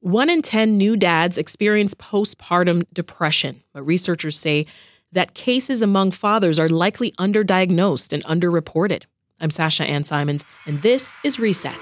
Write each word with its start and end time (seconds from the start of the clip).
One 0.00 0.30
in 0.30 0.42
10 0.42 0.76
new 0.76 0.96
dads 0.96 1.36
experience 1.36 1.92
postpartum 1.92 2.84
depression, 2.92 3.64
but 3.72 3.82
researchers 3.82 4.38
say 4.38 4.66
that 5.10 5.34
cases 5.34 5.82
among 5.82 6.12
fathers 6.12 6.60
are 6.60 6.68
likely 6.68 7.10
underdiagnosed 7.18 8.12
and 8.12 8.22
underreported. 8.24 9.06
I'm 9.40 9.50
Sasha 9.50 9.82
Ann 9.82 10.04
Simons, 10.04 10.44
and 10.66 10.78
this 10.82 11.16
is 11.24 11.40
Reset. 11.40 11.76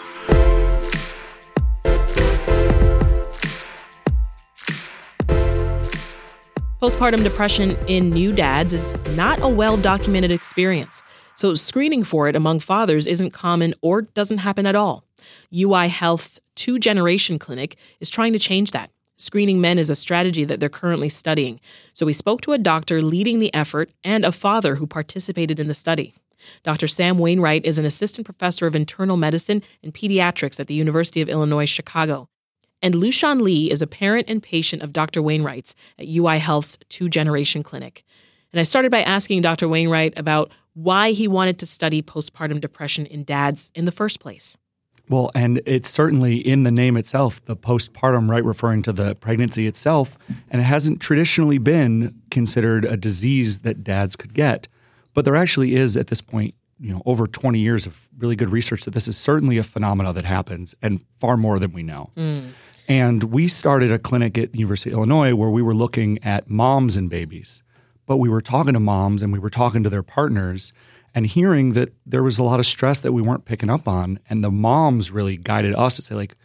Postpartum 6.80 7.22
depression 7.22 7.76
in 7.86 8.08
new 8.08 8.32
dads 8.32 8.72
is 8.72 8.94
not 9.14 9.42
a 9.42 9.48
well 9.48 9.76
documented 9.76 10.32
experience, 10.32 11.02
so 11.34 11.52
screening 11.52 12.02
for 12.02 12.28
it 12.28 12.36
among 12.36 12.60
fathers 12.60 13.06
isn't 13.06 13.34
common 13.34 13.74
or 13.82 14.00
doesn't 14.00 14.38
happen 14.38 14.66
at 14.66 14.74
all. 14.74 15.05
UI 15.54 15.88
Health's 15.88 16.40
two 16.54 16.78
generation 16.78 17.38
clinic 17.38 17.76
is 18.00 18.10
trying 18.10 18.32
to 18.32 18.38
change 18.38 18.72
that. 18.72 18.90
Screening 19.16 19.60
men 19.60 19.78
is 19.78 19.88
a 19.88 19.96
strategy 19.96 20.44
that 20.44 20.60
they're 20.60 20.68
currently 20.68 21.08
studying. 21.08 21.58
So 21.92 22.04
we 22.04 22.12
spoke 22.12 22.42
to 22.42 22.52
a 22.52 22.58
doctor 22.58 23.00
leading 23.00 23.38
the 23.38 23.52
effort 23.54 23.90
and 24.04 24.24
a 24.24 24.32
father 24.32 24.74
who 24.74 24.86
participated 24.86 25.58
in 25.58 25.68
the 25.68 25.74
study. 25.74 26.14
Dr. 26.62 26.86
Sam 26.86 27.16
Wainwright 27.18 27.64
is 27.64 27.78
an 27.78 27.86
assistant 27.86 28.26
professor 28.26 28.66
of 28.66 28.76
internal 28.76 29.16
medicine 29.16 29.62
and 29.82 29.94
pediatrics 29.94 30.60
at 30.60 30.66
the 30.66 30.74
University 30.74 31.22
of 31.22 31.30
Illinois 31.30 31.64
Chicago. 31.64 32.28
And 32.82 32.94
Lushon 32.94 33.40
Lee 33.40 33.70
is 33.70 33.80
a 33.80 33.86
parent 33.86 34.28
and 34.28 34.42
patient 34.42 34.82
of 34.82 34.92
Dr. 34.92 35.22
Wainwright's 35.22 35.74
at 35.98 36.08
UI 36.08 36.38
Health's 36.38 36.78
two 36.90 37.08
generation 37.08 37.62
clinic. 37.62 38.04
And 38.52 38.60
I 38.60 38.64
started 38.64 38.90
by 38.90 39.02
asking 39.02 39.40
Dr. 39.40 39.66
Wainwright 39.66 40.18
about 40.18 40.52
why 40.74 41.12
he 41.12 41.26
wanted 41.26 41.58
to 41.58 41.66
study 41.66 42.02
postpartum 42.02 42.60
depression 42.60 43.06
in 43.06 43.24
dads 43.24 43.70
in 43.74 43.86
the 43.86 43.92
first 43.92 44.20
place. 44.20 44.58
Well, 45.08 45.30
and 45.34 45.62
it's 45.66 45.88
certainly 45.88 46.36
in 46.36 46.64
the 46.64 46.72
name 46.72 46.96
itself, 46.96 47.44
the 47.44 47.56
postpartum, 47.56 48.28
right, 48.28 48.44
referring 48.44 48.82
to 48.82 48.92
the 48.92 49.14
pregnancy 49.14 49.66
itself. 49.66 50.18
And 50.50 50.60
it 50.60 50.64
hasn't 50.64 51.00
traditionally 51.00 51.58
been 51.58 52.20
considered 52.30 52.84
a 52.84 52.96
disease 52.96 53.58
that 53.58 53.84
dads 53.84 54.16
could 54.16 54.34
get. 54.34 54.66
But 55.14 55.24
there 55.24 55.36
actually 55.36 55.76
is 55.76 55.96
at 55.96 56.08
this 56.08 56.20
point, 56.20 56.54
you 56.80 56.92
know, 56.92 57.02
over 57.06 57.26
20 57.26 57.58
years 57.58 57.86
of 57.86 58.08
really 58.18 58.36
good 58.36 58.50
research 58.50 58.84
that 58.84 58.94
this 58.94 59.08
is 59.08 59.16
certainly 59.16 59.58
a 59.58 59.62
phenomena 59.62 60.12
that 60.12 60.24
happens 60.24 60.74
and 60.82 61.02
far 61.18 61.36
more 61.36 61.58
than 61.58 61.72
we 61.72 61.82
know. 61.82 62.10
Mm. 62.16 62.50
And 62.88 63.24
we 63.24 63.48
started 63.48 63.90
a 63.90 63.98
clinic 63.98 64.36
at 64.38 64.52
the 64.52 64.58
University 64.58 64.90
of 64.90 64.98
Illinois 64.98 65.34
where 65.34 65.50
we 65.50 65.62
were 65.62 65.74
looking 65.74 66.22
at 66.24 66.50
moms 66.50 66.96
and 66.96 67.08
babies. 67.08 67.62
But 68.06 68.18
we 68.18 68.28
were 68.28 68.42
talking 68.42 68.74
to 68.74 68.80
moms 68.80 69.22
and 69.22 69.32
we 69.32 69.38
were 69.38 69.50
talking 69.50 69.82
to 69.82 69.90
their 69.90 70.02
partners 70.02 70.72
and 71.16 71.26
hearing 71.26 71.72
that 71.72 71.94
there 72.04 72.22
was 72.22 72.38
a 72.38 72.42
lot 72.42 72.60
of 72.60 72.66
stress 72.66 73.00
that 73.00 73.12
we 73.12 73.22
weren't 73.22 73.46
picking 73.46 73.70
up 73.70 73.88
on. 73.88 74.20
And 74.28 74.44
the 74.44 74.50
moms 74.50 75.10
really 75.10 75.38
guided 75.38 75.74
us 75.74 75.96
to 75.96 76.02
say, 76.02 76.14
like, 76.14 76.36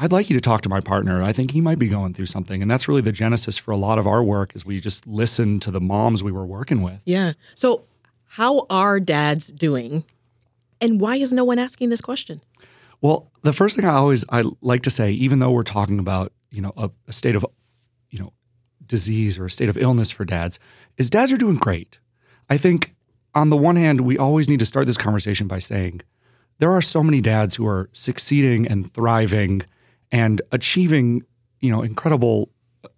I'd 0.00 0.10
like 0.10 0.28
you 0.28 0.34
to 0.34 0.40
talk 0.40 0.62
to 0.62 0.68
my 0.68 0.80
partner. 0.80 1.22
I 1.22 1.32
think 1.32 1.52
he 1.52 1.60
might 1.60 1.78
be 1.78 1.86
going 1.86 2.12
through 2.12 2.26
something. 2.26 2.60
And 2.60 2.68
that's 2.68 2.88
really 2.88 3.02
the 3.02 3.12
genesis 3.12 3.56
for 3.56 3.70
a 3.70 3.76
lot 3.76 3.98
of 3.98 4.06
our 4.06 4.24
work 4.24 4.56
is 4.56 4.66
we 4.66 4.80
just 4.80 5.06
listen 5.06 5.60
to 5.60 5.70
the 5.70 5.80
moms 5.80 6.24
we 6.24 6.32
were 6.32 6.44
working 6.44 6.82
with. 6.82 7.00
Yeah. 7.04 7.34
So 7.54 7.84
how 8.24 8.66
are 8.68 8.98
dads 8.98 9.52
doing? 9.52 10.02
And 10.80 11.00
why 11.00 11.16
is 11.16 11.32
no 11.32 11.44
one 11.44 11.60
asking 11.60 11.90
this 11.90 12.00
question? 12.00 12.40
Well, 13.00 13.30
the 13.42 13.52
first 13.52 13.76
thing 13.76 13.84
I 13.84 13.94
always 13.94 14.24
I 14.28 14.42
like 14.60 14.82
to 14.82 14.90
say, 14.90 15.12
even 15.12 15.38
though 15.38 15.52
we're 15.52 15.62
talking 15.62 16.00
about, 16.00 16.32
you 16.50 16.62
know, 16.62 16.72
a, 16.76 16.90
a 17.06 17.12
state 17.12 17.36
of, 17.36 17.46
you 18.10 18.18
know, 18.18 18.32
disease 18.84 19.38
or 19.38 19.46
a 19.46 19.50
state 19.50 19.68
of 19.68 19.76
illness 19.76 20.10
for 20.10 20.24
dads, 20.24 20.58
is 20.98 21.10
dads 21.10 21.32
are 21.32 21.36
doing 21.36 21.56
great. 21.56 22.00
I 22.50 22.56
think 22.56 22.95
on 23.36 23.50
the 23.50 23.56
one 23.56 23.76
hand, 23.76 24.00
we 24.00 24.16
always 24.16 24.48
need 24.48 24.58
to 24.58 24.64
start 24.64 24.86
this 24.86 24.96
conversation 24.96 25.46
by 25.46 25.58
saying 25.58 26.00
there 26.58 26.72
are 26.72 26.80
so 26.80 27.02
many 27.02 27.20
dads 27.20 27.54
who 27.54 27.66
are 27.66 27.90
succeeding 27.92 28.66
and 28.66 28.90
thriving 28.90 29.60
and 30.10 30.40
achieving, 30.52 31.22
you 31.60 31.70
know, 31.70 31.82
incredible, 31.82 32.48
uh, 32.82 32.88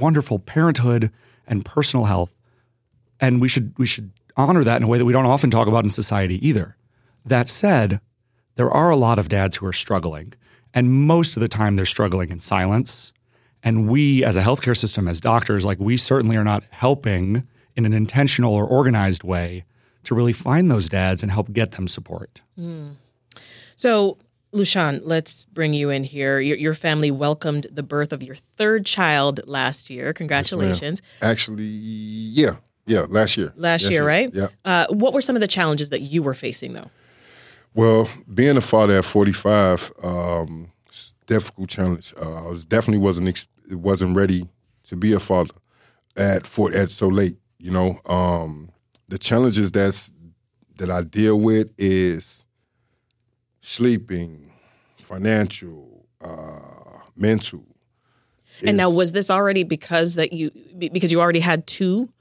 wonderful 0.00 0.40
parenthood 0.40 1.12
and 1.46 1.64
personal 1.64 2.06
health. 2.06 2.34
And 3.20 3.40
we 3.40 3.48
should 3.48 3.72
we 3.78 3.86
should 3.86 4.10
honor 4.36 4.64
that 4.64 4.78
in 4.78 4.82
a 4.82 4.88
way 4.88 4.98
that 4.98 5.04
we 5.04 5.12
don't 5.12 5.26
often 5.26 5.50
talk 5.50 5.68
about 5.68 5.84
in 5.84 5.90
society 5.90 6.46
either. 6.46 6.76
That 7.24 7.48
said, 7.48 8.00
there 8.56 8.70
are 8.70 8.90
a 8.90 8.96
lot 8.96 9.20
of 9.20 9.28
dads 9.28 9.56
who 9.56 9.66
are 9.66 9.72
struggling, 9.72 10.34
and 10.74 10.92
most 10.92 11.36
of 11.36 11.40
the 11.40 11.48
time 11.48 11.76
they're 11.76 11.86
struggling 11.86 12.30
in 12.30 12.40
silence. 12.40 13.12
And 13.62 13.88
we, 13.88 14.24
as 14.24 14.36
a 14.36 14.42
healthcare 14.42 14.76
system, 14.76 15.08
as 15.08 15.20
doctors, 15.20 15.64
like 15.64 15.78
we 15.78 15.96
certainly 15.96 16.36
are 16.36 16.44
not 16.44 16.64
helping 16.70 17.46
in 17.78 17.86
an 17.86 17.94
intentional 17.94 18.54
or 18.54 18.66
organized 18.66 19.22
way 19.22 19.64
to 20.02 20.14
really 20.14 20.32
find 20.32 20.68
those 20.68 20.88
dads 20.88 21.22
and 21.22 21.30
help 21.30 21.52
get 21.52 21.70
them 21.70 21.86
support. 21.86 22.42
Mm. 22.58 22.96
So, 23.76 24.18
Lushon, 24.52 25.00
let's 25.04 25.44
bring 25.44 25.72
you 25.72 25.88
in 25.88 26.02
here. 26.02 26.40
Your, 26.40 26.56
your, 26.56 26.74
family 26.74 27.12
welcomed 27.12 27.68
the 27.70 27.84
birth 27.84 28.12
of 28.12 28.20
your 28.20 28.34
third 28.34 28.84
child 28.84 29.40
last 29.46 29.90
year. 29.90 30.12
Congratulations. 30.12 31.02
Yes, 31.20 31.30
Actually, 31.30 31.66
yeah. 31.66 32.56
Yeah, 32.86 33.06
last 33.08 33.36
year. 33.36 33.52
Last 33.54 33.82
year, 33.82 33.92
year, 33.92 34.06
right? 34.06 34.30
Yeah. 34.34 34.48
Uh, 34.64 34.86
what 34.88 35.12
were 35.12 35.20
some 35.20 35.36
of 35.36 35.40
the 35.40 35.46
challenges 35.46 35.90
that 35.90 36.00
you 36.00 36.22
were 36.22 36.34
facing, 36.34 36.72
though? 36.72 36.90
Well, 37.74 38.08
being 38.32 38.56
a 38.56 38.62
father 38.62 38.98
at 38.98 39.04
45, 39.04 39.92
um, 40.02 40.72
difficult 41.26 41.68
challenge. 41.68 42.12
Uh, 42.20 42.46
I 42.46 42.48
was 42.48 42.64
definitely 42.64 43.04
wasn't 43.04 43.28
ex- 43.28 43.46
wasn't 43.70 44.16
ready 44.16 44.48
to 44.88 44.96
be 44.96 45.12
a 45.12 45.20
father 45.20 45.54
at 46.16 46.44
for 46.44 46.74
at 46.74 46.90
so 46.90 47.06
late. 47.06 47.36
You 47.58 47.72
know, 47.72 48.00
um, 48.06 48.70
the 49.08 49.18
challenges 49.18 49.72
that's 49.72 50.12
that 50.76 50.90
I 50.90 51.02
deal 51.02 51.38
with 51.40 51.72
is 51.76 52.46
sleeping, 53.60 54.52
financial, 54.98 56.06
uh, 56.22 57.00
mental. 57.16 57.64
And 58.64 58.76
now, 58.76 58.90
was 58.90 59.12
this 59.12 59.30
already 59.30 59.62
because 59.62 60.16
that 60.16 60.32
you 60.32 60.50
because 60.78 61.12
you 61.12 61.20
already 61.20 61.40
had 61.40 61.66
two, 61.66 62.12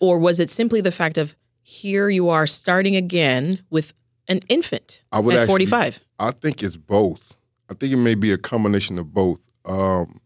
or 0.00 0.18
was 0.18 0.40
it 0.40 0.50
simply 0.50 0.80
the 0.80 0.92
fact 0.92 1.18
of 1.18 1.36
here 1.62 2.08
you 2.08 2.28
are 2.28 2.46
starting 2.46 2.96
again 2.96 3.60
with 3.70 3.92
an 4.28 4.40
infant 4.48 5.02
I 5.12 5.20
would 5.20 5.34
at 5.34 5.46
forty 5.46 5.66
five? 5.66 6.02
I 6.18 6.30
think 6.30 6.62
it's 6.62 6.76
both. 6.76 7.34
I 7.70 7.74
think 7.74 7.92
it 7.92 7.96
may 7.96 8.14
be 8.14 8.32
a 8.32 8.38
combination 8.38 8.98
of 8.98 9.12
both. 9.12 9.40
Um, 9.64 10.20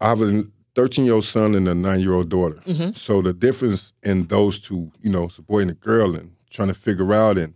I 0.00 0.08
have 0.08 0.20
a 0.20 0.44
13 0.74 1.04
year 1.04 1.14
old 1.14 1.24
son 1.24 1.54
and 1.54 1.68
a 1.68 1.74
nine 1.74 2.00
year 2.00 2.14
old 2.14 2.28
daughter. 2.28 2.62
Mm-hmm. 2.66 2.92
So 2.94 3.22
the 3.22 3.32
difference 3.32 3.92
in 4.02 4.26
those 4.26 4.60
two, 4.60 4.90
you 5.00 5.10
know, 5.10 5.24
it's 5.24 5.38
a 5.38 5.42
boy 5.42 5.60
and 5.60 5.70
a 5.70 5.74
girl, 5.74 6.14
and 6.14 6.32
trying 6.50 6.68
to 6.68 6.74
figure 6.74 7.12
out 7.12 7.38
and 7.38 7.54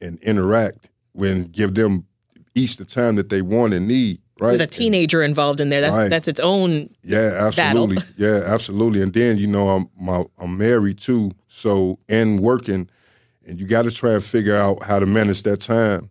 and 0.00 0.18
interact 0.22 0.88
when 1.12 1.44
give 1.44 1.74
them 1.74 2.06
each 2.54 2.76
the 2.76 2.84
time 2.84 3.16
that 3.16 3.28
they 3.28 3.42
want 3.42 3.74
and 3.74 3.86
need. 3.86 4.20
Right, 4.38 4.52
with 4.52 4.62
a 4.62 4.66
teenager 4.66 5.20
and, 5.20 5.32
involved 5.32 5.60
in 5.60 5.68
there, 5.68 5.82
that's 5.82 5.98
right. 5.98 6.08
that's 6.08 6.26
its 6.26 6.40
own 6.40 6.88
yeah, 7.02 7.46
absolutely, 7.46 7.96
battle. 7.96 8.14
yeah, 8.16 8.40
absolutely. 8.46 9.02
And 9.02 9.12
then 9.12 9.36
you 9.36 9.46
know 9.46 9.68
I'm 9.68 9.90
my, 10.00 10.24
I'm 10.38 10.56
married 10.56 10.98
too, 10.98 11.32
so 11.48 11.98
and 12.08 12.40
working, 12.40 12.88
and 13.46 13.60
you 13.60 13.66
got 13.66 13.82
to 13.82 13.90
try 13.90 14.12
and 14.12 14.24
figure 14.24 14.56
out 14.56 14.82
how 14.82 14.98
to 14.98 15.04
manage 15.04 15.42
that 15.42 15.58
time. 15.58 16.08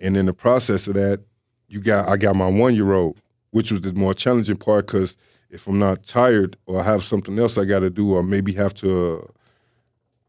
And 0.00 0.16
in 0.16 0.26
the 0.26 0.34
process 0.34 0.88
of 0.88 0.94
that, 0.94 1.22
you 1.68 1.80
got 1.80 2.08
I 2.08 2.16
got 2.16 2.34
my 2.34 2.48
one 2.48 2.74
year 2.74 2.94
old, 2.94 3.20
which 3.52 3.70
was 3.70 3.82
the 3.82 3.92
more 3.92 4.12
challenging 4.12 4.56
part 4.56 4.86
because 4.88 5.16
if 5.50 5.66
I'm 5.66 5.78
not 5.78 6.04
tired 6.04 6.56
or 6.66 6.80
I 6.80 6.84
have 6.84 7.02
something 7.02 7.38
else 7.38 7.58
I 7.58 7.64
got 7.64 7.80
to 7.80 7.90
do, 7.90 8.12
or 8.12 8.22
maybe 8.22 8.52
have 8.54 8.74
to 8.74 9.18
uh, 9.18 9.26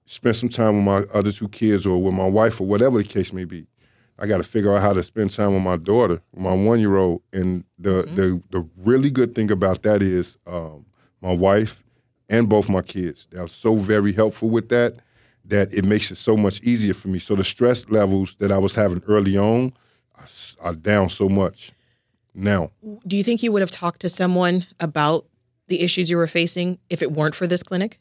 spend 0.06 0.36
some 0.36 0.50
time 0.50 0.76
with 0.76 0.86
my 0.86 1.18
other 1.18 1.32
two 1.32 1.50
kids 1.50 1.86
or 1.86 2.02
with 2.02 2.14
my 2.14 2.28
wife 2.28 2.60
or 2.62 2.68
whatever 2.68 2.98
the 2.98 3.04
case 3.04 3.34
may 3.34 3.46
be, 3.46 3.68
I 4.18 4.28
got 4.28 4.38
to 4.38 4.44
figure 4.44 4.76
out 4.76 4.82
how 4.82 4.94
to 4.94 5.04
spend 5.04 5.32
time 5.32 5.54
with 5.54 5.64
my 5.64 5.78
daughter, 5.78 6.22
my 6.36 6.54
one 6.54 6.80
year 6.80 6.98
old. 6.98 7.22
And 7.34 7.64
the 7.78 8.04
the 8.16 8.42
the 8.50 8.68
really 8.78 9.10
good 9.10 9.36
thing 9.36 9.52
about 9.52 9.84
that 9.84 10.02
is 10.02 10.38
um, 10.48 10.86
my 11.22 11.34
wife 11.34 11.84
and 12.30 12.48
both 12.48 12.70
my 12.70 12.82
kids. 12.82 13.28
They're 13.32 13.48
so 13.48 13.76
very 13.76 14.14
helpful 14.14 14.50
with 14.50 14.70
that 14.70 15.00
that 15.46 15.74
it 15.74 15.84
makes 15.84 16.12
it 16.12 16.16
so 16.16 16.38
much 16.38 16.62
easier 16.62 16.94
for 16.94 17.08
me. 17.08 17.18
So 17.18 17.36
the 17.36 17.44
stress 17.44 17.90
levels 17.90 18.36
that 18.36 18.52
I 18.52 18.58
was 18.58 18.76
having 18.76 19.02
early 19.08 19.36
on 19.36 19.74
are, 20.16 20.28
are 20.62 20.76
down 20.76 21.10
so 21.10 21.28
much 21.28 21.72
now. 22.34 22.72
Do 23.08 23.18
you 23.18 23.24
think 23.24 23.44
you 23.44 23.52
would 23.52 23.62
have 23.62 23.72
talked 23.72 24.02
to 24.02 24.10
someone 24.10 24.66
about 24.80 25.26
the 25.68 25.82
issues 25.82 26.10
you 26.10 26.18
were 26.18 26.28
facing 26.28 26.80
if 26.90 27.02
it 27.02 27.12
weren't 27.12 27.36
for 27.36 27.48
this 27.48 27.64
clinic? 27.64 28.00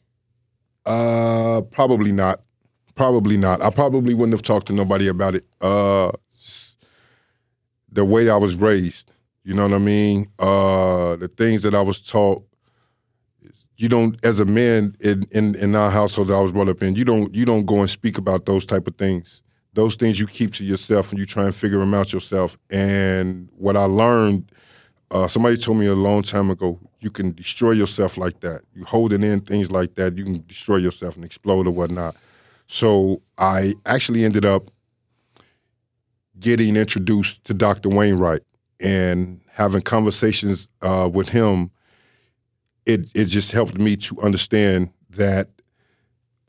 Uh, 0.85 1.61
probably 1.71 2.11
not. 2.11 2.41
Probably 2.95 3.37
not. 3.37 3.61
I 3.61 3.69
probably 3.69 4.13
wouldn't 4.13 4.33
have 4.33 4.41
talked 4.41 4.67
to 4.67 4.73
nobody 4.73 5.07
about 5.07 5.35
it. 5.35 5.45
Uh, 5.61 6.11
the 7.91 8.03
way 8.05 8.29
I 8.29 8.37
was 8.37 8.55
raised, 8.55 9.11
you 9.43 9.53
know 9.53 9.63
what 9.63 9.73
I 9.73 9.77
mean. 9.77 10.25
Uh, 10.37 11.15
the 11.15 11.27
things 11.27 11.63
that 11.63 11.73
I 11.73 11.81
was 11.81 12.01
taught. 12.01 12.45
You 13.77 13.87
don't, 13.87 14.23
as 14.25 14.41
a 14.41 14.45
man 14.45 14.93
in, 14.99 15.23
in 15.31 15.55
in 15.55 15.73
our 15.73 15.89
household 15.89 16.27
that 16.27 16.33
I 16.33 16.41
was 16.41 16.51
brought 16.51 16.67
up 16.67 16.83
in, 16.83 16.95
you 16.95 17.05
don't 17.05 17.33
you 17.33 17.45
don't 17.45 17.65
go 17.65 17.79
and 17.79 17.89
speak 17.89 18.17
about 18.17 18.45
those 18.45 18.65
type 18.65 18.87
of 18.87 18.95
things. 18.97 19.41
Those 19.79 19.95
things 19.95 20.19
you 20.19 20.27
keep 20.27 20.53
to 20.55 20.65
yourself 20.65 21.11
and 21.11 21.17
you 21.17 21.25
try 21.25 21.45
and 21.45 21.55
figure 21.55 21.77
them 21.77 21.93
out 21.93 22.11
yourself. 22.11 22.57
And 22.69 23.47
what 23.55 23.77
I 23.77 23.85
learned, 23.85 24.51
uh, 25.09 25.29
somebody 25.29 25.55
told 25.55 25.77
me 25.77 25.85
a 25.85 25.95
long 25.95 26.21
time 26.21 26.49
ago, 26.49 26.77
you 26.99 27.09
can 27.09 27.31
destroy 27.31 27.71
yourself 27.71 28.17
like 28.17 28.41
that. 28.41 28.63
You 28.73 28.83
holding 28.83 29.23
in 29.23 29.39
things 29.39 29.71
like 29.71 29.95
that, 29.95 30.17
you 30.17 30.25
can 30.25 30.43
destroy 30.47 30.75
yourself 30.75 31.15
and 31.15 31.23
explode 31.23 31.65
or 31.65 31.71
whatnot. 31.71 32.17
So 32.67 33.21
I 33.37 33.73
actually 33.85 34.25
ended 34.25 34.45
up 34.45 34.69
getting 36.41 36.75
introduced 36.75 37.45
to 37.45 37.53
Dr. 37.53 37.87
Wainwright 37.87 38.41
and 38.81 39.39
having 39.49 39.81
conversations 39.81 40.69
uh, 40.81 41.09
with 41.09 41.29
him. 41.29 41.71
It 42.85 43.09
it 43.15 43.27
just 43.27 43.53
helped 43.53 43.79
me 43.79 43.95
to 43.95 44.19
understand 44.19 44.91
that 45.11 45.47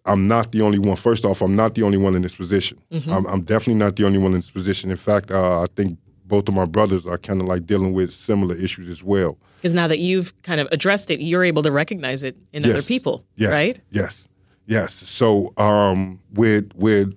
I'm 0.07 0.27
not 0.27 0.53
the 0.53 0.63
only 0.63 0.79
one. 0.79 0.97
First 0.97 1.25
off, 1.25 1.43
I'm 1.43 1.55
not 1.57 1.75
the 1.75 1.83
only 1.83 1.99
one 1.99 2.15
in 2.15 2.23
this 2.23 2.35
position. 2.35 2.79
I'm, 3.09 3.27
I'm 3.27 3.43
definitely 3.43 3.75
not 3.75 3.97
the 3.97 4.05
only 4.05 4.19
one 4.19 4.33
in 4.33 4.39
this 4.39 4.51
position. 4.51 4.91
In 4.91 4.97
fact, 4.97 5.31
uh, 5.31 5.63
I 5.63 5.67
think 5.77 5.99
both 6.27 6.49
of 6.49 6.55
my 6.55 6.65
brothers 6.65 7.07
are 7.07 7.19
kind 7.19 7.41
of 7.41 7.47
like 7.47 7.67
dealing 7.67 7.93
with 7.93 8.13
similar 8.13 8.55
issues 8.55 8.89
as 8.89 9.03
well. 9.03 9.37
Because 9.57 9.75
now 9.75 9.89
that 9.89 9.99
you've 9.99 10.33
kind 10.43 10.61
of 10.61 10.69
addressed 10.73 11.11
it, 11.11 11.21
you're 11.21 11.45
able 11.45 11.63
to 11.63 11.71
recognize 11.71 12.23
it 12.23 12.37
in 12.53 12.65
other 12.65 12.83
people, 12.83 13.25
Yes. 13.37 13.51
right? 13.53 13.81
Yes. 13.91 14.27
Yes. 14.67 14.93
So 14.95 15.53
um, 15.59 16.21
with 16.33 16.71
with 16.75 17.15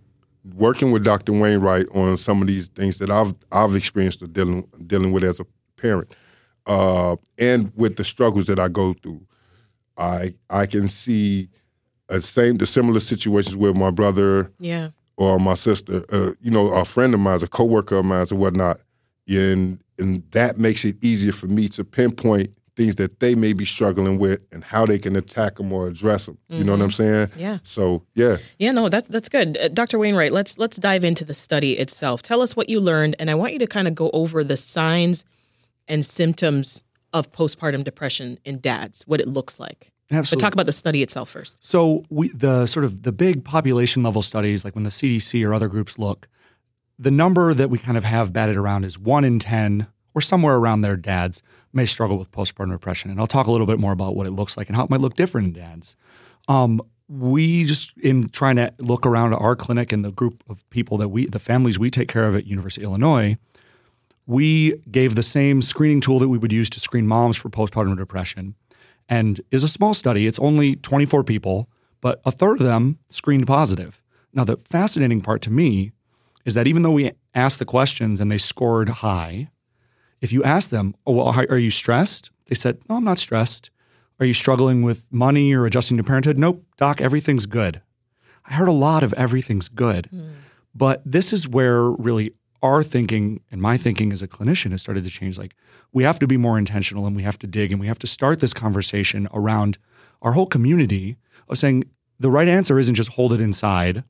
working 0.56 0.92
with 0.92 1.04
Dr. 1.06 1.32
Wainwright 1.32 1.86
on 1.96 2.18
some 2.18 2.42
of 2.42 2.48
these 2.48 2.68
things 2.68 2.98
that 2.98 3.10
I've 3.10 3.34
I've 3.52 3.76
experienced 3.76 4.22
or 4.24 4.28
dealing 4.28 4.68
dealing 4.88 5.12
with 5.14 5.24
as 5.24 5.40
a 5.40 5.46
parent, 5.78 6.14
uh, 6.66 7.16
and 7.38 7.72
with 7.76 7.96
the 7.96 8.04
struggles 8.04 8.48
that 8.48 8.60
I 8.60 8.68
go 8.68 8.94
through, 9.02 9.22
I 9.98 10.34
I 10.50 10.66
can 10.66 10.88
see 10.88 11.50
a 12.14 12.22
same 12.22 12.58
the 12.58 12.66
similar 12.66 13.00
situations 13.00 13.56
with 13.58 13.76
my 13.76 13.92
brother 13.92 14.52
Yeah. 14.60 14.90
or 15.18 15.40
my 15.40 15.54
sister, 15.56 16.04
uh, 16.12 16.32
you 16.42 16.52
know, 16.52 16.68
a 16.74 16.86
friend 16.86 17.14
of 17.14 17.20
mine, 17.20 17.40
a 17.44 17.48
coworker 17.48 17.98
of 17.98 18.06
mine, 18.06 18.26
or 18.32 18.38
whatnot, 18.38 18.80
and 19.28 19.80
and 20.00 20.24
that 20.32 20.58
makes 20.58 20.84
it 20.86 20.96
easier 21.04 21.32
for 21.32 21.48
me 21.48 21.70
to 21.70 21.84
pinpoint 21.84 22.50
things 22.76 22.96
that 22.96 23.20
they 23.20 23.36
may 23.36 23.54
be 23.54 23.64
struggling 23.66 24.18
with 24.18 24.42
and 24.52 24.64
how 24.64 24.84
they 24.84 24.98
can 24.98 25.16
attack 25.16 25.58
them 25.58 25.72
or 25.72 25.88
address 25.88 26.26
them. 26.26 26.36
You 26.50 26.64
know 26.64 26.72
what 26.72 26.82
I'm 26.82 26.90
saying? 26.92 27.28
Yeah. 27.38 27.60
So 27.64 28.02
yeah, 28.16 28.38
Yeah, 28.58 28.72
no, 28.72 28.90
that's 28.90 29.08
that's 29.08 29.30
good. 29.30 29.56
Uh, 29.58 29.68
Dr. 29.68 30.00
Wainwright, 30.00 30.32
let's 30.32 30.58
let's 30.58 30.78
dive 30.78 31.04
into 31.04 31.24
the 31.24 31.36
study 31.36 31.74
itself. 31.74 32.24
Tell 32.24 32.42
us 32.42 32.56
what 32.56 32.70
you 32.70 32.80
learned 32.80 33.16
and 33.20 33.30
I 33.30 33.36
want 33.36 33.54
you 33.54 33.60
to 33.60 33.68
kind 33.68 33.88
of 33.88 33.94
go 33.94 34.10
over 34.14 34.44
the 34.44 34.58
signs 34.58 35.24
and 35.88 36.04
symptoms 36.04 36.82
of 37.14 37.32
postpartum 37.32 37.84
depression 37.84 38.40
in 38.44 38.60
dads, 38.60 39.04
what 39.06 39.20
it 39.22 39.28
looks 39.28 39.60
like. 39.60 39.92
But 40.22 40.40
talk 40.40 40.54
about 40.54 40.66
the 40.66 40.72
study 40.72 41.02
itself 41.02 41.30
first. 41.30 41.64
So 41.64 42.04
we 42.10 42.30
the 42.30 42.66
sort 42.66 42.86
of 42.86 43.04
the 43.04 43.12
big 43.12 43.44
population 43.44 44.04
level 44.04 44.22
studies, 44.22 44.64
like 44.64 44.76
when 44.76 44.84
the 44.84 44.90
CDC 44.90 45.46
or 45.48 45.54
other 45.54 45.68
groups 45.68 45.98
look, 45.98 46.28
the 46.98 47.12
number 47.12 47.54
that 47.54 47.70
we 47.70 47.78
kind 47.78 47.98
of 47.98 48.04
have 48.04 48.34
batted 48.34 48.56
around 48.56 48.86
is 48.86 48.98
one 48.98 49.24
in 49.24 49.40
ten 49.40 49.88
or 50.16 50.22
somewhere 50.22 50.56
around 50.56 50.82
there. 50.82 50.96
Dads 50.96 51.42
may 51.74 51.86
struggle 51.86 52.18
with 52.18 52.32
postpartum 52.32 52.72
depression, 52.72 53.12
and 53.12 53.20
I'll 53.20 53.28
talk 53.28 53.48
a 53.48 53.52
little 53.52 53.68
bit 53.68 53.80
more 53.80 53.92
about 53.92 54.16
what 54.16 54.28
it 54.28 54.32
looks 54.32 54.58
like 54.58 54.68
and 54.68 54.76
how 54.76 54.84
it 54.84 54.90
might 54.90 55.02
look 55.02 55.16
different 55.16 55.48
in 55.48 55.54
dads. 55.54 55.96
Um, 56.48 56.82
we 57.10 57.66
just 57.66 57.98
in 57.98 58.30
trying 58.30 58.56
to 58.56 58.74
look 58.80 59.06
around 59.06 59.34
our 59.34 59.56
clinic 59.56 59.92
and 59.92 60.04
the 60.04 60.12
group 60.12 60.44
of 60.50 60.68
people 60.70 60.98
that 60.98 61.10
we, 61.10 61.28
the 61.28 61.40
families 61.40 61.78
we 61.78 61.90
take 61.90 62.08
care 62.08 62.28
of 62.28 62.36
at 62.36 62.48
University 62.48 62.82
of 62.82 62.90
Illinois, 62.90 63.38
we 64.26 64.78
gave 64.90 65.16
the 65.16 65.24
same 65.24 65.62
screening 65.62 66.02
tool 66.02 66.20
that 66.20 66.30
we 66.30 66.38
would 66.38 66.52
use 66.52 66.70
to 66.72 66.80
screen 66.80 67.08
moms 67.08 67.38
for 67.38 67.50
postpartum 67.50 67.98
depression 67.98 68.56
and 69.10 69.42
is 69.52 69.64
a 69.64 69.68
small 69.68 69.94
study. 69.94 70.28
It's 70.28 70.40
only 70.40 70.76
24 70.78 71.24
people, 71.24 71.70
but 72.02 72.22
a 72.26 72.32
third 72.32 72.60
of 72.60 72.66
them 72.66 73.00
screened 73.10 73.48
positive. 73.48 74.02
Now, 74.34 74.44
the 74.44 74.58
fascinating 74.58 75.22
part 75.22 75.42
to 75.44 75.52
me 75.52 75.92
is 76.46 76.54
that 76.56 76.68
even 76.68 76.82
though 76.82 76.92
we 76.92 77.12
asked 77.36 77.60
the 77.60 77.66
questions 77.66 78.20
and 78.20 78.32
they 78.32 78.38
scored 78.38 78.90
high, 78.90 79.50
if 80.22 80.32
you 80.32 80.44
ask 80.44 80.70
them, 80.70 80.96
oh, 81.06 81.14
well, 81.14 81.28
are 81.50 81.58
you 81.58 81.72
stressed? 81.72 82.32
They 82.46 82.56
said, 82.56 82.80
no, 82.90 82.96
I'm 82.96 83.04
not 83.04 83.18
stressed. 83.18 83.70
Are 84.20 84.26
you 84.26 84.34
struggling 84.34 84.82
with 84.82 85.06
money 85.12 85.54
or 85.54 85.66
adjusting 85.66 85.98
to 85.98 86.04
parenthood? 86.04 86.40
Nope, 86.40 86.64
doc, 86.78 87.02
everything's 87.02 87.46
good. 87.46 87.82
I 88.46 88.54
heard 88.54 88.68
a 88.68 88.74
lot 88.74 89.04
of 89.04 89.14
everything's 89.14 89.70
good. 89.70 90.08
Hmm. 90.08 90.30
But 90.76 91.02
this 91.06 91.34
is 91.34 91.48
where 91.48 91.84
really 91.84 92.34
our 92.64 92.82
thinking 92.82 93.42
and 93.52 93.62
my 93.62 93.78
thinking 93.78 94.14
as 94.14 94.22
a 94.22 94.28
clinician 94.28 94.72
has 94.72 94.82
started 94.82 95.04
to 95.04 95.10
change. 95.10 95.38
Like, 95.38 95.54
we 95.92 96.04
have 96.04 96.18
to 96.20 96.28
be 96.28 96.38
more 96.38 96.58
intentional 96.58 97.06
and 97.06 97.16
we 97.16 97.24
have 97.24 97.38
to 97.40 97.48
dig 97.48 97.72
and 97.72 97.80
we 97.80 97.88
have 97.88 98.00
to 98.00 98.08
start 98.08 98.40
this 98.40 98.54
conversation 98.54 99.28
around 99.34 99.78
our 100.22 100.32
whole 100.32 100.48
community 100.48 101.18
of 101.50 101.58
saying 101.58 101.84
the 102.20 102.32
right 102.32 102.48
answer 102.48 102.80
isn't 102.80 102.96
just 102.96 103.12
hold 103.12 103.34
it 103.34 103.42
inside, 103.42 104.06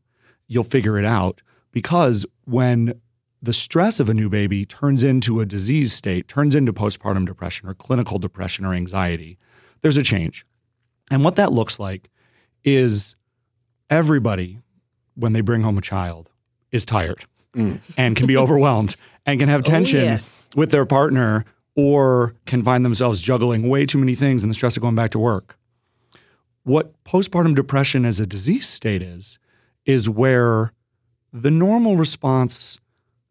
you'll 0.47 0.63
figure 0.63 0.99
it 0.99 1.05
out. 1.05 1.41
Because 1.71 2.27
when 2.45 2.93
the 3.41 3.53
stress 3.53 3.99
of 3.99 4.07
a 4.07 4.13
new 4.13 4.29
baby 4.29 4.65
turns 4.65 5.03
into 5.03 5.41
a 5.41 5.45
disease 5.45 5.91
state, 5.91 6.27
turns 6.27 6.53
into 6.53 6.71
postpartum 6.71 7.25
depression 7.25 7.67
or 7.67 7.73
clinical 7.73 8.19
depression 8.19 8.65
or 8.65 8.75
anxiety, 8.75 9.39
there's 9.81 9.97
a 9.97 10.03
change. 10.03 10.45
And 11.09 11.23
what 11.23 11.35
that 11.37 11.51
looks 11.51 11.79
like 11.79 12.11
is 12.63 13.15
everybody, 13.89 14.59
when 15.15 15.33
they 15.33 15.41
bring 15.41 15.63
home 15.63 15.79
a 15.79 15.81
child, 15.81 16.29
is 16.71 16.85
tired 16.85 17.25
Mm. 17.55 17.79
and 17.97 18.15
can 18.15 18.25
be 18.25 18.35
overwhelmed 18.35 18.95
and 19.25 19.39
can 19.39 19.47
have 19.47 19.61
oh, 19.61 19.63
tension 19.63 20.03
yes. 20.03 20.43
with 20.55 20.71
their 20.71 20.85
partner 20.85 21.45
or 21.75 22.35
can 22.45 22.63
find 22.63 22.83
themselves 22.83 23.21
juggling 23.21 23.69
way 23.69 23.85
too 23.85 23.97
many 23.97 24.15
things 24.15 24.43
and 24.43 24.49
the 24.49 24.55
stress 24.55 24.75
of 24.75 24.81
going 24.81 24.95
back 24.95 25.11
to 25.11 25.19
work. 25.19 25.57
What 26.63 27.03
postpartum 27.03 27.55
depression 27.55 28.05
as 28.05 28.19
a 28.19 28.25
disease 28.25 28.67
state 28.67 29.01
is, 29.01 29.37
is 29.85 30.09
where 30.09 30.71
the 31.31 31.51
normal 31.51 31.95
response 31.95 32.79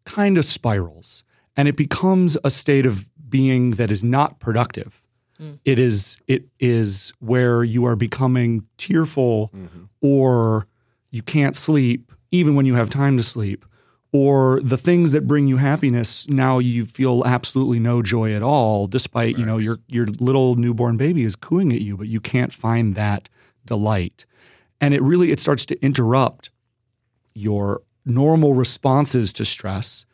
kind 0.05 0.37
of 0.37 0.45
spirals 0.45 1.23
and 1.55 1.67
it 1.67 1.77
becomes 1.77 2.37
a 2.43 2.49
state 2.49 2.85
of 2.85 3.09
being 3.29 3.71
that 3.71 3.91
is 3.91 4.03
not 4.03 4.39
productive. 4.39 5.01
Mm. 5.39 5.59
It 5.65 5.79
is 5.79 6.17
it 6.27 6.45
is 6.59 7.13
where 7.19 7.63
you 7.63 7.85
are 7.85 7.95
becoming 7.95 8.65
tearful 8.77 9.51
mm-hmm. 9.55 9.85
or 10.01 10.67
you 11.11 11.23
can't 11.23 11.55
sleep 11.55 12.11
even 12.31 12.55
when 12.55 12.65
you 12.65 12.75
have 12.75 12.89
time 12.89 13.17
to 13.17 13.23
sleep 13.23 13.65
or 14.13 14.61
the 14.61 14.77
things 14.77 15.11
that 15.11 15.27
bring 15.27 15.47
you 15.47 15.57
happiness 15.57 16.29
now 16.29 16.59
you 16.59 16.85
feel 16.85 17.23
absolutely 17.25 17.79
no 17.79 18.01
joy 18.01 18.33
at 18.33 18.43
all 18.43 18.87
despite 18.87 19.37
you 19.37 19.45
know 19.45 19.57
your 19.57 19.79
your 19.87 20.05
little 20.05 20.55
newborn 20.55 20.95
baby 20.95 21.23
is 21.23 21.35
cooing 21.35 21.73
at 21.73 21.81
you 21.81 21.97
but 21.97 22.07
you 22.07 22.21
can't 22.21 22.53
find 22.53 22.95
that 22.95 23.27
delight. 23.65 24.25
And 24.81 24.93
it 24.93 25.01
really 25.01 25.31
it 25.31 25.39
starts 25.39 25.65
to 25.67 25.81
interrupt 25.81 26.49
your 27.33 27.81
normal 28.05 28.53
responses 28.53 29.31
to 29.33 29.45
stress 29.45 30.05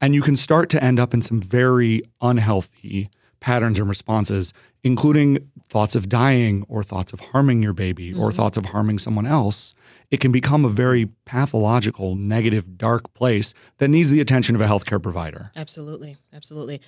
and 0.00 0.14
you 0.14 0.22
can 0.22 0.36
start 0.36 0.68
to 0.70 0.84
end 0.84 1.00
up 1.00 1.12
in 1.12 1.22
some 1.22 1.40
very 1.40 2.02
unhealthy 2.20 3.08
patterns 3.40 3.78
and 3.78 3.88
responses 3.88 4.52
including 4.84 5.38
thoughts 5.68 5.96
of 5.96 6.08
dying 6.08 6.64
or 6.68 6.82
thoughts 6.82 7.12
of 7.12 7.20
harming 7.20 7.62
your 7.62 7.72
baby 7.72 8.12
or 8.12 8.28
mm-hmm. 8.28 8.36
thoughts 8.36 8.58
of 8.58 8.66
harming 8.66 8.98
someone 8.98 9.26
else 9.26 9.74
it 10.10 10.20
can 10.20 10.32
become 10.32 10.64
a 10.64 10.68
very 10.68 11.06
pathological 11.24 12.14
negative 12.14 12.78
dark 12.78 13.12
place 13.14 13.54
that 13.78 13.88
needs 13.88 14.10
the 14.10 14.20
attention 14.20 14.54
of 14.54 14.60
a 14.60 14.66
healthcare 14.66 15.02
provider 15.02 15.50
Absolutely. 15.56 16.16
Absolutely. 16.32 16.80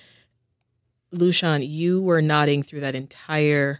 Lushon, 1.13 1.67
you 1.67 2.01
were 2.01 2.21
nodding 2.21 2.63
through 2.63 2.79
that 2.79 2.95
entire 2.95 3.79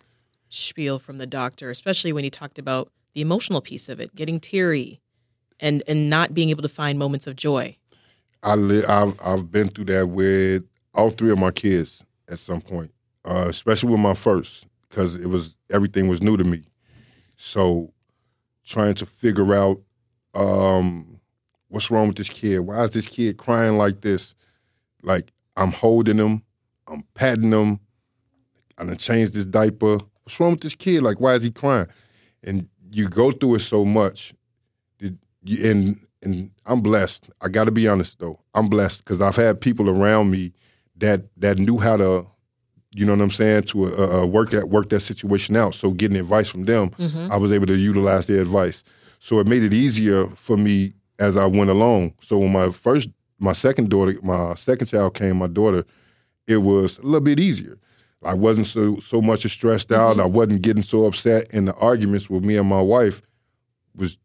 spiel 0.50 1.00
from 1.00 1.18
the 1.18 1.26
doctor, 1.26 1.70
especially 1.70 2.12
when 2.12 2.24
he 2.24 2.30
talked 2.30 2.60
about 2.60 2.92
the 3.14 3.22
emotional 3.22 3.62
piece 3.62 3.90
of 3.90 4.00
it, 4.00 4.14
getting 4.16 4.40
teary 4.40 5.00
and 5.60 5.84
and 5.88 6.10
not 6.10 6.34
being 6.34 6.50
able 6.50 6.62
to 6.62 6.70
find 6.70 7.00
moments 7.00 7.28
of 7.28 7.36
joy. 7.36 7.78
I 8.44 8.56
li- 8.56 8.84
I've 8.86 9.16
I've 9.24 9.52
been 9.52 9.70
through 9.70 9.86
that 9.86 10.10
with 10.10 10.66
all 10.94 11.10
three 11.10 11.32
of 11.32 11.40
my 11.40 11.52
kids 11.52 12.04
at 12.30 12.40
some 12.40 12.62
point, 12.62 12.92
uh, 13.26 13.46
especially 13.48 13.92
with 13.92 14.02
my 14.02 14.14
first, 14.14 14.68
because 14.90 15.16
it 15.16 15.28
was 15.28 15.56
everything 15.72 16.08
was 16.08 16.22
new 16.22 16.38
to 16.38 16.44
me. 16.44 16.64
So, 17.38 17.94
trying 18.72 18.94
to 18.96 19.06
figure 19.06 19.54
out 19.54 19.82
um, 20.34 21.20
what's 21.68 21.92
wrong 21.92 22.08
with 22.08 22.18
this 22.18 22.30
kid? 22.30 22.60
Why 22.60 22.84
is 22.84 22.92
this 22.92 23.08
kid 23.08 23.38
crying 23.38 23.78
like 23.78 24.02
this? 24.02 24.34
Like 25.04 25.32
I'm 25.58 25.72
holding 25.72 26.18
him, 26.18 26.44
I'm 26.88 27.04
patting 27.14 27.52
him, 27.52 27.80
I 28.78 28.86
done 28.86 28.98
changed 28.98 29.34
this 29.34 29.46
diaper. 29.46 30.00
What's 30.24 30.40
wrong 30.40 30.52
with 30.52 30.62
this 30.62 30.76
kid? 30.76 31.04
Like 31.04 31.20
why 31.20 31.36
is 31.36 31.44
he 31.44 31.52
crying? 31.52 31.88
And 32.44 32.68
you 32.92 33.08
go 33.08 33.32
through 33.32 33.56
it 33.56 33.60
so 33.60 33.86
much, 33.86 34.34
and 35.00 36.00
and 36.24 36.52
I'm 36.66 36.82
blessed. 36.82 37.30
I 37.42 37.50
got 37.50 37.66
to 37.66 37.72
be 37.72 37.88
honest 37.88 38.20
though, 38.20 38.40
I'm 38.54 38.68
blessed 38.68 39.04
because 39.04 39.22
I've 39.22 39.36
had 39.36 39.60
people 39.62 39.90
around 39.90 40.32
me 40.32 40.54
that 40.98 41.24
that 41.38 41.58
knew 41.60 41.78
how 41.78 41.98
to, 41.98 42.26
you 42.94 43.06
know 43.06 43.14
what 43.14 43.22
I'm 43.22 43.32
saying, 43.32 43.64
to 43.64 43.86
uh, 43.86 44.22
uh, 44.22 44.26
work 44.26 44.52
that 44.52 44.70
work 44.70 44.90
that 44.90 45.00
situation 45.00 45.56
out. 45.56 45.74
So 45.74 45.92
getting 45.92 46.18
advice 46.18 46.50
from 46.50 46.66
them, 46.66 46.92
I 47.32 47.38
was 47.38 47.52
able 47.52 47.68
to 47.68 47.78
utilize 47.78 48.28
their 48.28 48.42
advice. 48.42 48.84
So 49.20 49.40
it 49.40 49.48
made 49.48 49.64
it 49.64 49.74
easier 49.74 50.28
for 50.36 50.58
me 50.58 50.94
as 51.20 51.38
I 51.38 51.46
went 51.46 51.70
along. 51.70 52.14
So 52.22 52.40
when 52.40 52.52
my 52.52 52.72
first, 52.72 53.10
my 53.40 53.54
second 53.54 53.90
daughter, 53.90 54.16
my 54.24 54.56
second 54.56 54.88
child 54.88 55.14
came, 55.14 55.38
my 55.38 55.48
daughter, 55.48 55.86
it 56.48 56.58
was 56.58 56.98
a 56.98 57.04
little 57.04 57.22
bit 57.22 57.40
easier. 57.40 57.78
I 58.24 58.34
wasn't 58.34 58.68
so 58.68 58.98
so 58.98 59.22
much 59.22 59.50
stressed 59.50 59.92
out. 59.92 60.20
I 60.20 60.26
wasn't 60.26 60.62
getting 60.62 60.84
so 60.84 61.06
upset, 61.06 61.48
and 61.54 61.68
the 61.68 61.76
arguments 61.76 62.30
with 62.30 62.44
me 62.44 62.58
and 62.58 62.68
my 62.68 62.82
wife 62.82 63.22
was 63.96 64.18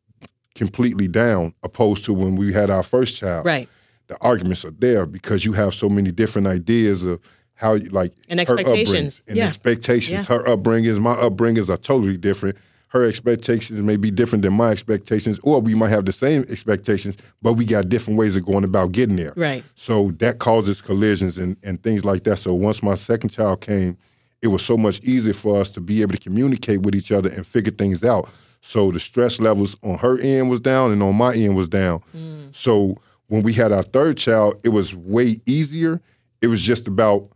completely 0.54 1.06
down, 1.06 1.54
opposed 1.62 2.04
to 2.06 2.12
when 2.14 2.34
we 2.36 2.52
had 2.52 2.70
our 2.70 2.82
first 2.82 3.18
child. 3.18 3.46
Right. 3.46 3.68
The 4.08 4.16
arguments 4.20 4.64
are 4.64 4.70
there 4.72 5.06
because 5.06 5.44
you 5.44 5.52
have 5.52 5.74
so 5.74 5.88
many 5.88 6.10
different 6.10 6.46
ideas 6.46 7.04
of 7.04 7.20
how 7.56 7.74
you 7.74 7.88
like 7.90 8.12
And 8.28 8.38
expectations. 8.38 9.22
and 9.26 9.36
Yeah. 9.36 9.48
expectations. 9.48 10.26
Yeah. 10.28 10.36
Her 10.38 10.44
upbringings, 10.44 11.00
my 11.00 11.14
upbringings 11.16 11.68
are 11.68 11.76
totally 11.76 12.16
different. 12.16 12.56
Her 12.88 13.04
expectations 13.04 13.80
may 13.82 13.96
be 13.96 14.10
different 14.10 14.42
than 14.42 14.52
my 14.52 14.70
expectations, 14.70 15.40
or 15.42 15.60
we 15.60 15.74
might 15.74 15.88
have 15.88 16.04
the 16.04 16.12
same 16.12 16.44
expectations, 16.48 17.16
but 17.42 17.54
we 17.54 17.64
got 17.64 17.88
different 17.88 18.18
ways 18.18 18.36
of 18.36 18.46
going 18.46 18.62
about 18.64 18.92
getting 18.92 19.16
there. 19.16 19.32
Right. 19.36 19.64
So 19.74 20.12
that 20.18 20.38
causes 20.38 20.80
collisions 20.80 21.36
and, 21.36 21.56
and 21.62 21.82
things 21.82 22.04
like 22.04 22.22
that. 22.24 22.38
So 22.38 22.54
once 22.54 22.82
my 22.82 22.94
second 22.94 23.30
child 23.30 23.60
came, 23.60 23.96
it 24.42 24.48
was 24.48 24.62
so 24.62 24.76
much 24.76 25.00
easier 25.02 25.32
for 25.34 25.58
us 25.60 25.70
to 25.70 25.80
be 25.80 26.02
able 26.02 26.12
to 26.12 26.18
communicate 26.20 26.82
with 26.82 26.94
each 26.94 27.10
other 27.10 27.28
and 27.30 27.46
figure 27.46 27.72
things 27.72 28.04
out. 28.04 28.28
So 28.60 28.90
the 28.90 29.00
stress 29.00 29.40
levels 29.40 29.76
on 29.82 29.98
her 29.98 30.18
end 30.20 30.50
was 30.50 30.60
down 30.60 30.92
and 30.92 31.02
on 31.02 31.16
my 31.16 31.34
end 31.34 31.56
was 31.56 31.68
down. 31.68 32.00
Mm. 32.16 32.54
So 32.54 32.94
when 33.28 33.42
we 33.42 33.52
had 33.52 33.72
our 33.72 33.82
third 33.82 34.16
child, 34.18 34.56
it 34.62 34.68
was 34.70 34.94
way 34.94 35.40
easier. 35.46 36.00
It 36.40 36.46
was 36.48 36.62
just 36.62 36.86
about 36.86 37.28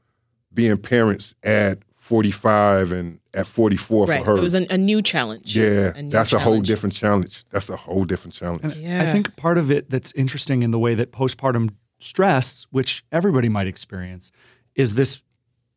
being 0.53 0.77
parents 0.77 1.35
at 1.45 1.79
45 1.97 2.93
and 2.93 3.21
at 3.35 3.47
44 3.47 4.07
Right. 4.07 4.25
for 4.25 4.33
her. 4.33 4.37
It 4.39 4.41
was 4.41 4.55
a, 4.55 4.67
a 4.71 4.79
new 4.79 5.01
challenge. 5.03 5.57
yeah, 5.57 5.93
A 5.95 6.03
new 6.03 6.11
that's 6.11 6.33
a 6.33 6.39
whole 6.39 6.61
different 6.61 6.95
challenge. 6.95 7.45
That's 7.51 7.69
a 7.69 7.77
whole 7.77 8.05
different 8.05 8.35
challenge. 8.35 8.65
And 8.65 8.75
Yeah. 8.77 9.03
I 9.03 9.13
think 9.13 9.37
part 9.37 9.59
of 9.59 9.71
it 9.71 9.91
that's 9.91 10.13
interesting 10.13 10.63
in 10.63 10.71
the 10.71 10.79
way 10.79 10.95
that 10.95 11.13
postpartum 11.13 11.71
stress, 11.99 12.67
which 12.71 13.05
everybody 13.13 13.49
might 13.49 13.67
experience, 13.67 14.33
is 14.75 14.95
this 14.95 15.23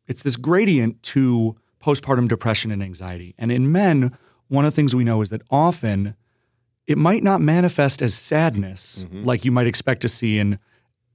it's 0.06 0.22
this 0.22 0.36
gradient 0.36 1.02
to 1.02 1.56
postpartum 1.82 2.28
depression 2.28 2.70
and 2.70 2.82
anxiety. 2.82 3.34
And 3.38 3.50
in 3.52 3.70
men, 3.72 4.16
one 4.48 4.64
of 4.64 4.72
the 4.72 4.76
things 4.76 4.94
we 4.94 5.04
know 5.04 5.22
is 5.22 5.30
that 5.30 5.42
often 5.50 6.14
it 6.86 6.98
might 6.98 7.22
not 7.22 7.40
manifest 7.40 8.02
as 8.02 8.14
sadness 8.14 9.06
mm-hmm. 9.08 9.24
like 9.24 9.44
you 9.44 9.52
might 9.52 9.66
expect 9.66 10.02
to 10.02 10.08
see 10.08 10.38
in 10.38 10.58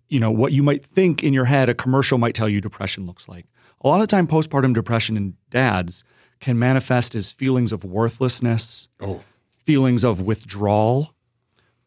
you 0.09 0.19
know 0.19 0.31
what 0.31 0.51
you 0.51 0.63
might 0.63 0.85
think 0.85 1.23
in 1.23 1.33
your 1.33 1.45
head 1.45 1.69
a 1.69 1.73
commercial 1.73 2.17
might 2.17 2.35
tell 2.35 2.49
you 2.49 2.61
depression 2.61 3.05
looks 3.05 3.27
like. 3.27 3.45
A 3.81 3.87
lot 3.87 4.01
of 4.01 4.07
time 4.07 4.27
postpartum 4.27 4.73
depression 4.73 5.15
in 5.15 5.35
dads 5.49 6.03
can 6.39 6.59
manifest 6.59 7.15
as 7.15 7.31
feelings 7.31 7.71
of 7.71 7.83
worthlessness, 7.83 8.87
Oh. 8.99 9.21
feelings 9.63 10.03
of 10.03 10.21
withdrawal, 10.21 11.13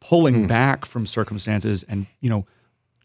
pulling 0.01 0.43
hmm. 0.43 0.47
back 0.47 0.85
from 0.85 1.07
circumstances 1.07 1.83
and, 1.85 2.07
you 2.21 2.31
know, 2.31 2.47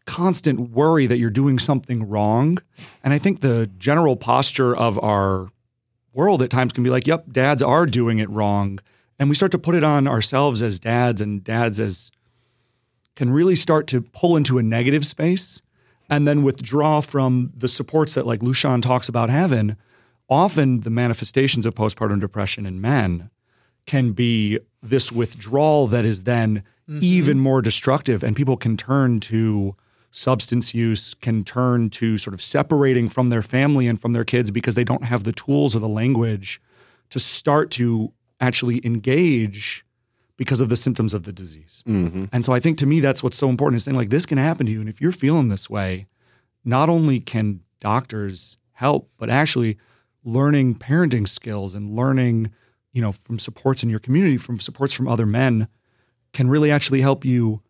constant 0.06 0.72
worry 0.72 1.06
that 1.06 1.18
you're 1.18 1.30
doing 1.30 1.60
something 1.60 2.08
wrong. 2.08 2.58
And 3.04 3.14
I 3.14 3.18
think 3.18 3.42
the 3.42 3.70
general 3.78 4.16
posture 4.16 4.76
of 4.76 4.98
our 5.04 5.50
world 6.14 6.42
at 6.42 6.50
times 6.50 6.74
can 6.74 6.84
be 6.84 6.90
like, 6.90 7.06
yep, 7.06 7.26
dads 7.32 7.62
are 7.62 7.86
doing 7.86 8.20
it 8.20 8.30
wrong. 8.30 8.80
And 9.20 9.30
we 9.30 9.36
start 9.36 9.52
to 9.52 9.60
put 9.60 9.76
it 9.76 9.84
on 9.84 10.08
ourselves 10.08 10.62
as 10.62 10.80
dads 10.80 11.22
and 11.22 11.44
dads 11.44 11.80
as 11.80 12.12
can 13.18 13.32
really 13.32 13.56
start 13.56 13.88
to 13.88 14.00
pull 14.00 14.38
into 14.38 14.58
a 14.58 14.64
negative 14.64 15.06
space 15.06 15.62
and 16.10 16.26
then 16.26 16.44
withdraw 16.44 17.02
from 17.02 17.52
the 17.58 17.68
supports 17.68 18.14
that 18.14 18.26
like 18.26 18.40
Lushon 18.40 18.82
talks 18.82 19.10
about 19.10 19.30
having. 19.30 19.76
Often 20.30 20.82
the 20.82 20.90
manifestations 20.90 21.66
of 21.66 21.76
postpartum 21.76 22.22
depression 22.22 22.66
in 22.66 22.80
men 22.80 23.30
can 23.88 24.12
be 24.12 24.60
this 24.84 25.12
withdrawal 25.12 25.88
that 25.88 26.06
is 26.06 26.24
then 26.24 26.64
mm-hmm. 26.88 27.00
even 27.02 27.40
more 27.40 27.62
destructive 27.62 28.24
and 28.24 28.36
people 28.36 28.56
can 28.56 28.78
turn 28.78 29.20
to 29.22 29.76
substance 30.12 30.74
use 30.74 31.14
can 31.16 31.44
turn 31.44 31.90
to 31.90 32.18
sort 32.18 32.34
of 32.34 32.42
separating 32.42 33.10
from 33.10 33.30
their 33.30 33.42
family 33.42 33.88
and 33.88 34.00
from 34.00 34.14
their 34.14 34.24
kids 34.24 34.52
because 34.52 34.76
they 34.76 34.84
don't 34.84 35.04
have 35.04 35.24
the 35.24 35.34
tools 35.34 35.76
or 35.76 35.80
the 35.80 35.88
language 35.88 36.62
to 37.10 37.20
start 37.20 37.72
to 37.72 38.12
actually 38.40 38.86
engage 38.86 39.86
because 40.38 40.62
of 40.62 40.70
the 40.70 40.76
symptoms 40.76 41.14
of 41.14 41.24
the 41.24 41.34
disease. 41.34 41.84
Mm-hmm. 41.88 42.26
And 42.32 42.46
so 42.46 42.54
I 42.54 42.60
think 42.60 42.78
to 42.78 42.86
me 42.86 43.00
that's 43.00 43.24
what's 43.24 43.38
so 43.38 43.50
important 43.50 43.78
is 43.78 43.84
saying 43.84 43.98
like 43.98 44.10
this 44.10 44.26
can 44.26 44.38
happen 44.38 44.66
to 44.68 44.72
you 44.72 44.80
and 44.80 44.88
if 44.90 45.02
you're 45.02 45.12
feeling 45.12 45.50
this 45.50 45.70
way, 45.70 46.08
not 46.64 46.90
only 46.90 47.20
can 47.20 47.62
doctors 47.80 48.58
help, 48.74 49.10
but 49.18 49.30
actually 49.30 49.78
learning 50.24 50.76
parenting 50.76 51.28
skills 51.28 51.74
and 51.74 51.96
learning, 51.96 52.52
you 52.94 53.02
know, 53.02 53.12
from 53.12 53.40
supports 53.40 53.84
in 53.84 53.90
your 53.90 54.00
community, 54.00 54.38
from 54.38 54.60
supports 54.60 54.94
from 54.94 55.08
other 55.08 55.26
men 55.26 55.68
can 56.34 56.50
really 56.50 56.70
actually 56.70 57.02
help 57.02 57.26
you 57.26 57.62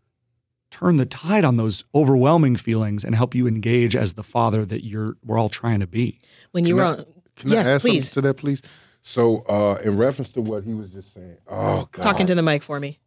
turn 0.69 0.97
the 0.97 1.05
tide 1.05 1.45
on 1.45 1.55
those 1.55 1.85
overwhelming 1.95 2.57
feelings 2.57 3.05
and 3.05 3.15
help 3.15 3.33
you 3.33 3.47
engage 3.47 3.95
as 3.95 4.13
the 4.13 4.23
father 4.23 4.65
that 4.65 4.83
you're 4.85 5.15
we're 5.23 5.37
all 5.37 5.47
trying 5.49 5.79
to 5.79 5.87
be. 5.87 6.19
When 6.51 6.65
you 6.65 6.75
were 6.75 6.83
I- 6.83 6.87
on, 6.87 7.05
Can 7.37 7.51
yes, 7.51 7.67
I 7.67 7.75
add 7.75 7.81
please. 7.81 8.09
something 8.09 8.23
to 8.23 8.27
that, 8.27 8.33
please? 8.37 8.61
So, 9.07 9.37
uh, 9.47 9.79
in 9.85 9.95
reference 9.95 10.33
to 10.33 10.41
what 10.41 10.65
he 10.65 10.73
was 10.73 10.91
just 10.91 11.13
saying, 11.13 11.37
oh 11.47 11.87
God, 11.93 12.03
Talking 12.03 12.27
to 12.27 12.35
the 12.35 12.41
mic 12.41 12.61
for 12.61 12.77
me. 12.77 12.99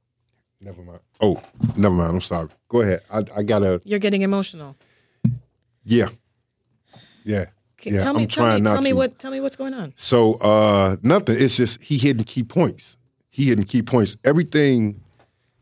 never 0.58 0.80
mind. 0.80 1.00
Oh, 1.20 1.42
never 1.76 1.94
mind. 1.94 2.14
I'm 2.14 2.20
sorry. 2.22 2.48
Go 2.68 2.80
ahead. 2.80 3.02
I, 3.10 3.22
I 3.36 3.42
gotta. 3.42 3.82
You're 3.84 3.98
getting 3.98 4.22
emotional. 4.22 4.76
Yeah, 5.84 6.08
yeah. 7.22 7.46
Yeah, 7.82 8.02
tell 8.02 8.14
me, 8.14 8.22
I'm 8.22 8.28
tell 8.28 8.44
me, 8.44 8.50
trying 8.50 8.62
not 8.62 8.72
tell 8.72 8.82
me 8.82 8.90
to. 8.90 8.96
what, 8.96 9.18
tell 9.18 9.30
me 9.30 9.40
what's 9.40 9.56
going 9.56 9.74
on. 9.74 9.92
So, 9.94 10.36
uh, 10.40 10.96
nothing. 11.02 11.36
It's 11.38 11.56
just 11.58 11.82
he 11.82 11.98
hitting 11.98 12.24
key 12.24 12.44
points. 12.44 12.96
He 13.28 13.44
hitting 13.48 13.64
key 13.64 13.82
points. 13.82 14.16
Everything, 14.24 14.98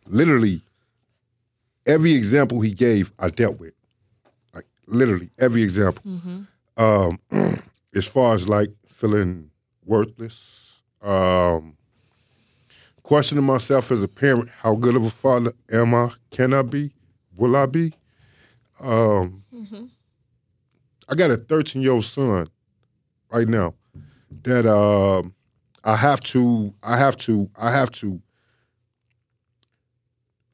literally, 0.06 0.62
every 1.84 2.14
example 2.14 2.60
he 2.60 2.72
gave, 2.74 3.12
I 3.18 3.30
dealt 3.30 3.58
with. 3.58 3.74
Like 4.54 4.66
literally 4.86 5.30
every 5.40 5.62
example. 5.64 6.02
Um, 6.76 7.18
as 7.96 8.06
far 8.06 8.36
as 8.36 8.48
like 8.48 8.70
feeling 8.88 9.50
worthless, 9.88 10.82
um, 11.02 11.76
questioning 13.02 13.44
myself 13.44 13.90
as 13.90 14.02
a 14.02 14.08
parent, 14.08 14.50
how 14.50 14.74
good 14.74 14.94
of 14.94 15.04
a 15.04 15.10
father 15.10 15.52
am 15.72 15.94
I? 15.94 16.10
Can 16.30 16.52
I 16.54 16.62
be? 16.62 16.92
Will 17.36 17.56
I 17.56 17.66
be? 17.66 17.94
Um, 18.80 19.42
I 21.08 21.14
got 21.14 21.30
a 21.30 21.36
13 21.36 21.82
year 21.82 21.92
old 21.92 22.04
son 22.04 22.48
right 23.32 23.48
now 23.48 23.74
that 24.42 24.66
um 24.66 25.34
I 25.84 25.96
have 25.96 26.20
to 26.20 26.74
I 26.82 26.96
have 26.98 27.16
to 27.18 27.50
I 27.56 27.70
have 27.72 27.90
to 27.92 28.20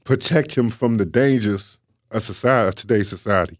protect 0.04 0.56
him 0.56 0.70
from 0.70 0.96
the 0.98 1.04
dangers 1.06 1.76
of 2.10 2.22
society 2.22 2.68
of 2.68 2.74
today's 2.76 3.08
society. 3.08 3.58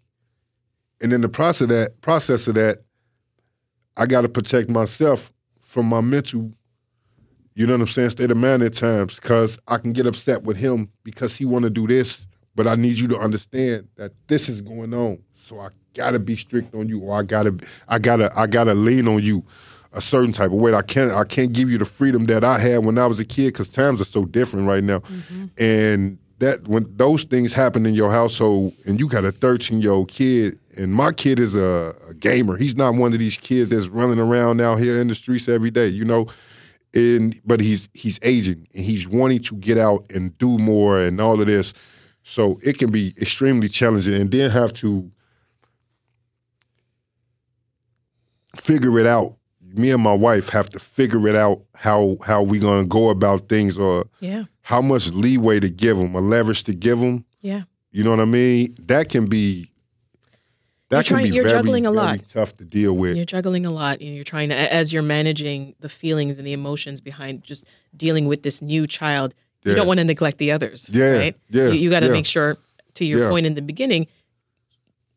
And 1.01 1.13
in 1.13 1.21
the 1.21 1.29
process 1.29 1.63
of 1.63 1.69
that 1.71 2.01
process 2.01 2.47
of 2.47 2.55
that, 2.55 2.85
I 3.97 4.07
gotta 4.07 4.29
protect 4.29 4.69
myself 4.71 5.33
from 5.75 5.87
my 5.87 6.01
mental, 6.01 6.53
you 7.57 7.67
know 7.67 7.73
what 7.73 7.81
I'm 7.81 7.89
saying, 7.89 8.11
state 8.11 8.31
of 8.31 8.37
mind 8.37 8.63
at 8.63 8.75
times, 8.75 9.17
because 9.17 9.59
I 9.67 9.79
can 9.79 9.93
get 9.93 10.07
upset 10.07 10.45
with 10.45 10.57
him 10.57 10.89
because 11.03 11.35
he 11.35 11.45
wanna 11.45 11.69
do 11.69 11.89
this, 11.89 12.29
but 12.55 12.69
I 12.69 12.77
need 12.77 12.97
you 12.97 13.09
to 13.09 13.19
understand 13.19 13.89
that 13.97 14.13
this 14.29 14.49
is 14.49 14.61
going 14.61 14.95
on. 14.95 15.19
So 15.35 15.59
I 15.59 15.71
gotta 15.93 16.21
be 16.21 16.37
strict 16.37 16.77
on 16.77 16.89
you, 16.89 17.01
or 17.01 17.19
I 17.19 17.25
gotta 17.25 17.57
I 17.89 17.99
gotta 17.99 18.31
I 18.39 18.47
gotta 18.47 18.73
lean 18.73 19.09
on 19.09 19.21
you 19.25 19.45
a 19.93 20.01
certain 20.01 20.31
type 20.31 20.53
of 20.53 20.59
way. 20.59 20.73
I 20.73 20.83
can't 20.83 21.11
I 21.11 21.25
can't 21.25 21.53
give 21.53 21.69
you 21.69 21.79
the 21.79 21.85
freedom 21.85 22.27
that 22.27 22.45
I 22.45 22.57
had 22.61 22.85
when 22.85 22.97
I 22.97 23.07
was 23.07 23.19
a 23.19 23.25
kid 23.25 23.47
because 23.47 23.69
times 23.69 24.01
are 24.01 24.05
so 24.05 24.25
different 24.25 24.69
right 24.69 24.85
now. 24.85 25.01
Mm-hmm. 25.01 25.47
And 25.59 26.19
that 26.39 26.67
when 26.67 26.87
those 26.97 27.25
things 27.25 27.53
happen 27.53 27.87
in 27.87 27.95
your 27.95 28.11
household 28.11 28.75
and 28.87 28.99
you 28.99 29.09
got 29.09 29.25
a 29.25 29.33
13 29.33 29.81
year 29.81 29.93
old 29.93 30.09
kid 30.09 30.59
and 30.77 30.93
my 30.93 31.13
kid 31.13 31.39
is 31.39 31.55
a, 31.55 31.95
a 32.11 32.15
gamer. 32.15 32.57
He's 32.57 32.77
not 32.77 32.95
one 32.95 33.13
of 33.13 33.19
these 33.19 33.39
kids 33.39 33.71
that's 33.71 33.89
running 33.89 34.19
around 34.19 34.61
out 34.61 34.79
here 34.79 35.01
in 35.01 35.09
the 35.09 35.15
streets 35.15 35.49
every 35.49 35.71
day 35.71 35.89
you 35.89 36.05
know? 36.05 36.27
And 36.95 37.41
but 37.45 37.61
he's 37.61 37.89
he's 37.93 38.21
aging 38.23 38.69
and 38.75 38.85
he's 38.85 39.09
wanting 39.09 39.41
to 39.41 39.57
get 39.57 39.79
out 39.79 40.05
and 40.15 40.37
do 40.39 40.59
more 40.59 41.01
and 41.01 41.21
all 41.21 41.41
of 41.41 41.47
this. 41.47 41.75
So 42.23 42.59
it 42.65 42.79
can 42.79 42.91
be 42.91 43.13
extremely 43.21 43.69
challenging 43.69 44.15
and 44.15 44.31
then 44.31 44.51
have 44.51 44.73
to 44.75 45.11
figure 48.57 48.99
it 48.99 49.07
out 49.07 49.37
me 49.77 49.91
and 49.91 50.03
my 50.03 50.15
wife 50.15 50.49
have 50.51 50.69
to 50.71 50.79
figure 50.79 51.27
it 51.29 51.35
out 51.37 51.63
how 51.75 52.17
how 52.25 52.43
we 52.43 52.59
gonna 52.59 52.85
go 52.87 53.11
about 53.11 53.49
things 53.49 53.77
or 53.79 54.05
Yeah. 54.21 54.45
how 54.63 54.81
much 54.81 55.13
leeway 55.13 55.61
to 55.61 55.69
give 55.69 55.97
them, 55.99 56.15
a 56.15 56.21
leverage 56.21 56.65
to 56.65 56.75
give 56.75 57.01
them, 57.01 57.25
Yeah. 57.43 57.63
You 57.93 58.03
know 58.03 58.11
what 58.11 58.21
I 58.21 58.25
mean? 58.25 58.75
That 58.87 59.09
can 59.09 59.27
be 59.27 59.71
that 60.91 60.97
You're 60.97 61.03
can 61.03 61.09
trying- 61.17 61.25
be 61.25 61.35
you're 61.35 61.45
very, 61.45 61.59
juggling 61.59 61.87
a 61.87 61.91
lot. 61.91 62.21
tough 62.33 62.57
to 62.59 62.65
deal 62.65 62.93
with. 62.97 63.17
You're 63.17 63.25
juggling 63.25 63.65
a 63.67 63.71
lot 63.71 64.01
and 64.01 64.15
you're 64.15 64.23
trying 64.25 64.49
to 64.51 64.57
as 64.73 64.93
you're 64.93 65.03
managing 65.03 65.75
the 65.81 65.89
feelings 65.89 66.39
and 66.39 66.47
the 66.47 66.53
emotions 66.53 67.01
behind 67.01 67.43
just 67.43 67.67
dealing 67.97 68.27
with 68.27 68.43
this 68.43 68.61
new 68.63 68.87
child. 68.87 69.35
You 69.65 69.75
don't 69.75 69.87
want 69.87 69.99
to 69.99 70.05
neglect 70.05 70.37
the 70.39 70.51
others. 70.53 70.91
Yeah, 70.93 71.17
Right? 71.17 71.37
yeah, 71.51 71.69
You, 71.71 71.89
got 71.89 72.01
to 72.01 72.07
yeah. 72.07 72.13
make 72.13 72.27
sure 72.27 72.59
to 72.95 73.05
your 73.05 73.21
Yeah. 73.21 73.31
point 73.31 73.47
in 73.47 73.55
the 73.55 73.63
beginning, 73.63 74.07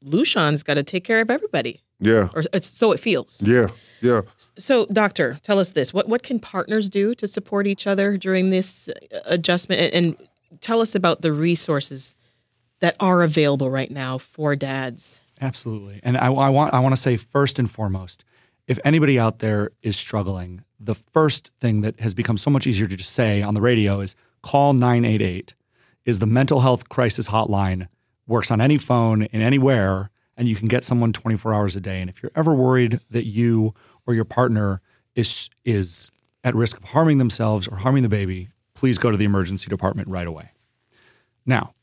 Lushon's 0.06 0.64
got 0.64 0.76
to 0.76 0.84
take 0.84 1.04
care 1.04 1.20
of 1.22 1.30
everybody. 1.30 1.82
yeah, 2.00 2.30
Or 2.34 2.44
it's 2.54 2.68
so 2.68 2.92
it 2.92 3.00
feels. 3.00 3.44
yeah, 3.46 3.68
yeah. 4.02 4.22
So, 4.58 4.86
doctor, 4.88 5.38
tell 5.44 5.60
us 5.60 5.72
this: 5.72 5.94
what 5.94 6.08
what 6.08 6.24
can 6.24 6.40
partners 6.40 6.90
do 6.90 7.14
to 7.16 7.28
support 7.28 7.68
each 7.68 7.88
other 7.88 8.18
during 8.18 8.50
this 8.50 8.90
uh, 8.90 9.20
adjustment, 9.26 9.82
and, 9.82 9.94
and 9.94 10.28
tell 10.62 10.82
us 10.82 10.96
about 10.96 11.22
the 11.22 11.32
resources 11.32 12.16
that 12.80 12.96
are 13.00 13.24
available 13.24 13.70
right 13.70 13.92
now 13.92 14.18
for 14.18 14.56
dads. 14.56 15.22
Absolutely. 15.42 16.00
And 16.04 16.18
I, 16.18 16.28
I 16.28 16.50
want 16.50 16.74
I 16.74 16.80
want 16.80 16.96
to 16.96 17.02
say 17.02 17.18
first 17.18 17.60
and 17.60 17.70
foremost, 17.70 18.24
if 18.68 18.80
anybody 18.84 19.20
out 19.20 19.40
there 19.40 19.72
is 19.82 19.98
struggling, 19.98 20.64
the 20.80 20.96
first 20.96 21.52
thing 21.60 21.82
that 21.82 22.00
has 22.00 22.14
become 22.14 22.38
so 22.38 22.50
much 22.50 22.68
easier 22.68 22.88
to 22.88 22.96
just 22.96 23.14
say 23.14 23.42
on 23.42 23.54
the 23.54 23.62
radio 23.62 24.00
is 24.00 24.16
call 24.42 24.74
988 24.74 25.54
is 26.06 26.20
the 26.20 26.26
mental 26.26 26.62
health 26.62 26.90
crisis 26.90 27.30
hotline 27.30 27.88
works 28.28 28.52
on 28.52 28.62
any 28.62 28.78
phone 28.78 29.24
in 29.24 29.42
anywhere 29.42 30.10
and 30.38 30.48
you 30.48 30.56
can 30.56 30.68
get 30.68 30.84
someone 30.84 31.12
24 31.12 31.54
hours 31.54 31.76
a 31.76 31.82
day 31.82 32.00
and 32.00 32.10
if 32.10 32.22
you're 32.22 32.32
ever 32.36 32.54
worried 32.54 33.00
that 33.10 33.26
you 33.26 33.74
or 34.06 34.14
your 34.14 34.26
partner 34.26 34.82
is 35.16 35.50
is 35.66 36.12
at 36.44 36.56
risk 36.56 36.78
of 36.78 36.84
harming 36.86 37.18
themselves 37.18 37.68
or 37.68 37.78
harming 37.78 38.04
the 38.04 38.10
baby 38.10 38.50
please 38.74 38.98
go 38.98 39.12
to 39.12 39.18
the 39.18 39.26
emergency 39.26 39.70
department 39.70 40.08
right 40.08 40.28
away 40.28 40.52
now 41.46 41.74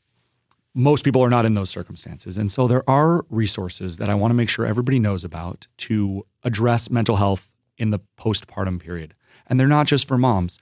most 0.75 1.05
people 1.05 1.21
are 1.21 1.29
not 1.29 1.45
in 1.45 1.55
those 1.55 1.69
circumstances. 1.69 2.37
And 2.37 2.51
so 2.51 2.67
there 2.67 2.87
are 2.87 3.25
resources 3.29 3.95
that 3.97 4.09
I 4.09 4.13
want 4.13 4.31
to 4.31 4.35
make 4.35 4.49
sure 4.49 4.65
everybody 4.65 4.99
knows 4.99 5.23
about 5.23 5.67
to 5.77 6.27
address 6.43 6.91
mental 6.91 7.15
health 7.15 7.55
in 7.77 7.91
the 7.91 7.99
postpartum 8.19 8.79
period. 8.79 9.13
And 9.47 9.57
they're 9.57 9.67
not 9.67 9.87
just 9.87 10.05
for 10.05 10.17
moms. 10.17 10.59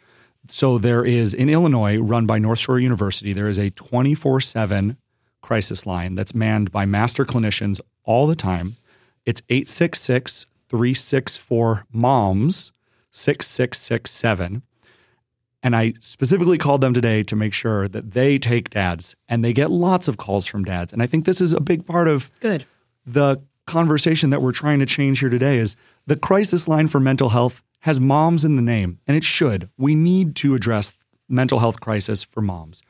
So 0.47 0.77
there 0.77 1.03
is 1.03 1.33
in 1.33 1.50
Illinois, 1.50 1.97
run 1.97 2.27
by 2.27 2.38
North 2.38 2.59
Shore 2.59 2.79
University, 2.79 3.33
there 3.33 3.47
is 3.47 3.57
a 3.57 3.71
24 3.71 4.39
7 4.41 4.97
crisis 5.43 5.85
line 5.85 6.15
that's 6.15 6.33
manned 6.33 6.71
by 6.71 6.85
master 6.85 7.25
clinicians 7.25 7.79
all 8.03 8.25
the 8.25 8.35
time. 8.35 8.77
It's 9.25 9.43
866 9.50 10.47
364 10.69 11.85
MOMS 11.93 12.71
6667. 13.12 14.63
And 15.62 15.75
I 15.75 15.93
specifically 16.00 16.57
called 16.57 16.81
them 16.81 16.93
today 16.93 17.23
to 17.23 17.35
make 17.35 17.53
sure 17.53 17.88
that 17.88 18.12
they 18.12 18.38
take 18.38 18.71
dads 18.71 19.15
and 19.29 19.43
they 19.43 19.53
get 19.53 19.69
lots 19.69 20.07
of 20.07 20.17
calls 20.17 20.45
from 20.47 20.65
dads. 20.65 20.91
And 20.91 21.01
I 21.01 21.07
think 21.07 21.25
this 21.25 21.39
is 21.39 21.53
a 21.53 21.62
big 21.62 21.85
part 21.85 22.07
of 22.07 22.31
Good. 22.39 22.65
the 23.05 23.41
conversation 23.65 24.29
that 24.31 24.41
we're 24.41 24.51
trying 24.51 24.79
to 24.79 24.85
change 24.85 25.19
here 25.19 25.29
today 25.29 25.57
is 25.57 25.77
the 26.05 26.17
crisis 26.17 26.67
line 26.67 26.88
for 26.88 27.00
mental 27.00 27.29
health 27.29 27.63
has 27.81 28.00
moms 28.00 28.43
in 28.43 28.55
the 28.55 28.62
name 28.62 29.00
and 29.07 29.15
it 29.15 29.23
should. 29.23 29.69
We 29.77 29.95
need 29.95 30.35
to 30.38 30.55
address 30.55 30.97
mental 31.29 31.59
health 31.59 31.79
crisis 31.79 32.23
for 32.23 32.41
moms. 32.41 32.81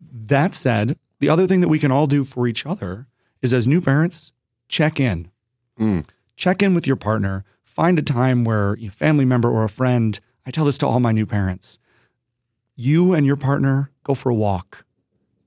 That 0.00 0.54
said, 0.54 0.98
the 1.20 1.28
other 1.28 1.46
thing 1.46 1.60
that 1.60 1.68
we 1.68 1.78
can 1.78 1.90
all 1.90 2.06
do 2.06 2.24
for 2.24 2.46
each 2.46 2.66
other 2.66 3.06
is 3.42 3.54
as 3.54 3.66
new 3.66 3.80
parents, 3.80 4.32
check 4.68 5.00
in. 5.00 5.30
Mm. 5.78 6.06
Check 6.36 6.62
in 6.62 6.74
with 6.74 6.86
your 6.86 6.96
partner. 6.96 7.44
Find 7.64 7.98
a 7.98 8.02
time 8.02 8.44
where 8.44 8.74
a 8.74 8.88
family 8.88 9.24
member 9.24 9.50
or 9.50 9.64
a 9.64 9.68
friend, 9.68 10.18
I 10.46 10.50
tell 10.50 10.64
this 10.64 10.78
to 10.78 10.86
all 10.86 11.00
my 11.00 11.12
new 11.12 11.26
parents, 11.26 11.78
you 12.78 13.12
and 13.12 13.26
your 13.26 13.36
partner 13.36 13.90
go 14.04 14.14
for 14.14 14.30
a 14.30 14.34
walk. 14.34 14.84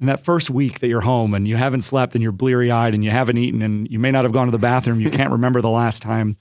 In 0.02 0.08
that 0.08 0.26
first 0.26 0.50
week 0.50 0.80
that 0.80 0.90
you're 0.90 1.02
home 1.02 1.34
and 1.34 1.48
you 1.48 1.56
haven't 1.56 1.82
slept 1.82 2.14
and 2.14 2.22
you're 2.22 2.32
bleary 2.32 2.70
eyed 2.70 2.94
and 2.94 3.06
you 3.06 3.10
haven't 3.10 3.38
eaten 3.38 3.62
and 3.62 3.90
you 3.90 4.00
may 4.00 4.12
not 4.12 4.26
have 4.26 4.34
gone 4.34 4.48
to 4.48 4.52
the 4.52 4.60
bathroom, 4.60 5.00
you 5.00 5.10
can't 5.10 5.32
remember 5.38 5.62
the 5.62 5.70
last 5.70 6.02
time, 6.02 6.36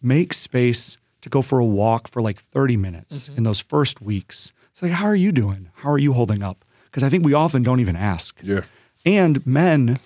make 0.00 0.32
space 0.32 0.96
to 1.20 1.28
go 1.28 1.42
for 1.42 1.58
a 1.58 1.64
walk 1.64 2.08
for 2.08 2.22
like 2.22 2.38
30 2.38 2.76
minutes 2.78 3.28
mm-hmm. 3.28 3.38
in 3.38 3.44
those 3.44 3.60
first 3.60 4.00
weeks. 4.00 4.52
It's 4.70 4.82
like, 4.82 4.92
how 4.92 5.04
are 5.04 5.14
you 5.14 5.32
doing? 5.32 5.70
How 5.74 5.90
are 5.90 5.98
you 5.98 6.14
holding 6.14 6.42
up? 6.42 6.64
Because 6.86 7.02
I 7.02 7.10
think 7.10 7.24
we 7.24 7.34
often 7.34 7.62
don't 7.62 7.80
even 7.80 7.96
ask. 7.96 8.38
Yeah. 8.42 8.62
And 9.04 9.46
men, 9.46 9.98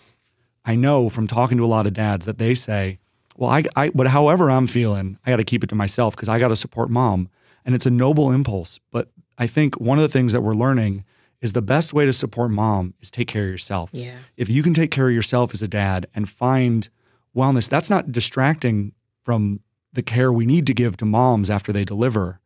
I 0.65 0.75
know 0.75 1.09
from 1.09 1.29
talking 1.29 1.59
to 1.59 1.65
a 1.65 1.67
lot 1.67 1.87
of 1.87 1.95
dads 1.95 2.27
that 2.27 2.39
they 2.39 2.55
say, 2.55 2.99
well, 3.37 3.51
I, 3.51 3.65
I 3.77 3.91
but 3.91 4.09
however 4.09 4.51
I'm 4.51 4.67
feeling, 4.67 5.19
I 5.25 5.31
got 5.31 5.37
to 5.37 5.45
keep 5.45 5.63
it 5.63 5.69
to 5.69 5.77
myself 5.77 6.17
because 6.17 6.29
I 6.29 6.41
got 6.41 6.49
to 6.49 6.57
support 6.57 6.91
mom. 6.91 7.29
And 7.65 7.75
it's 7.75 7.87
a 7.87 7.91
noble 7.91 8.33
impulse. 8.33 8.81
But 8.91 9.09
I 9.39 9.47
think 9.47 9.79
one 9.81 9.99
of 9.99 10.03
the 10.03 10.09
things 10.09 10.33
that 10.33 10.41
we're 10.41 10.55
learning 10.55 11.05
is 11.41 11.53
the 11.53 11.63
best 11.63 11.93
way 11.93 12.07
to 12.07 12.13
support 12.13 12.51
mom 12.51 12.95
is 13.01 13.11
take 13.11 13.29
care 13.29 13.45
of 13.45 13.51
yourself. 13.51 13.91
Yeah. 13.93 14.17
If 14.37 14.49
you 14.49 14.63
can 14.63 14.73
take 14.75 14.91
care 14.91 15.09
of 15.09 15.15
yourself 15.15 15.53
as 15.53 15.61
a 15.63 15.69
dad 15.69 16.07
and 16.15 16.29
find 16.29 16.89
wellness, 17.37 17.69
that's 17.69 17.91
not 17.91 18.11
distracting 18.11 18.93
from 19.23 19.61
the 19.93 20.03
care 20.03 20.33
we 20.33 20.47
need 20.47 20.67
to 20.67 20.75
give 20.75 20.97
to 20.99 21.05
moms 21.05 21.51
after 21.51 21.73
they 21.73 21.85
deliver. 21.85 22.41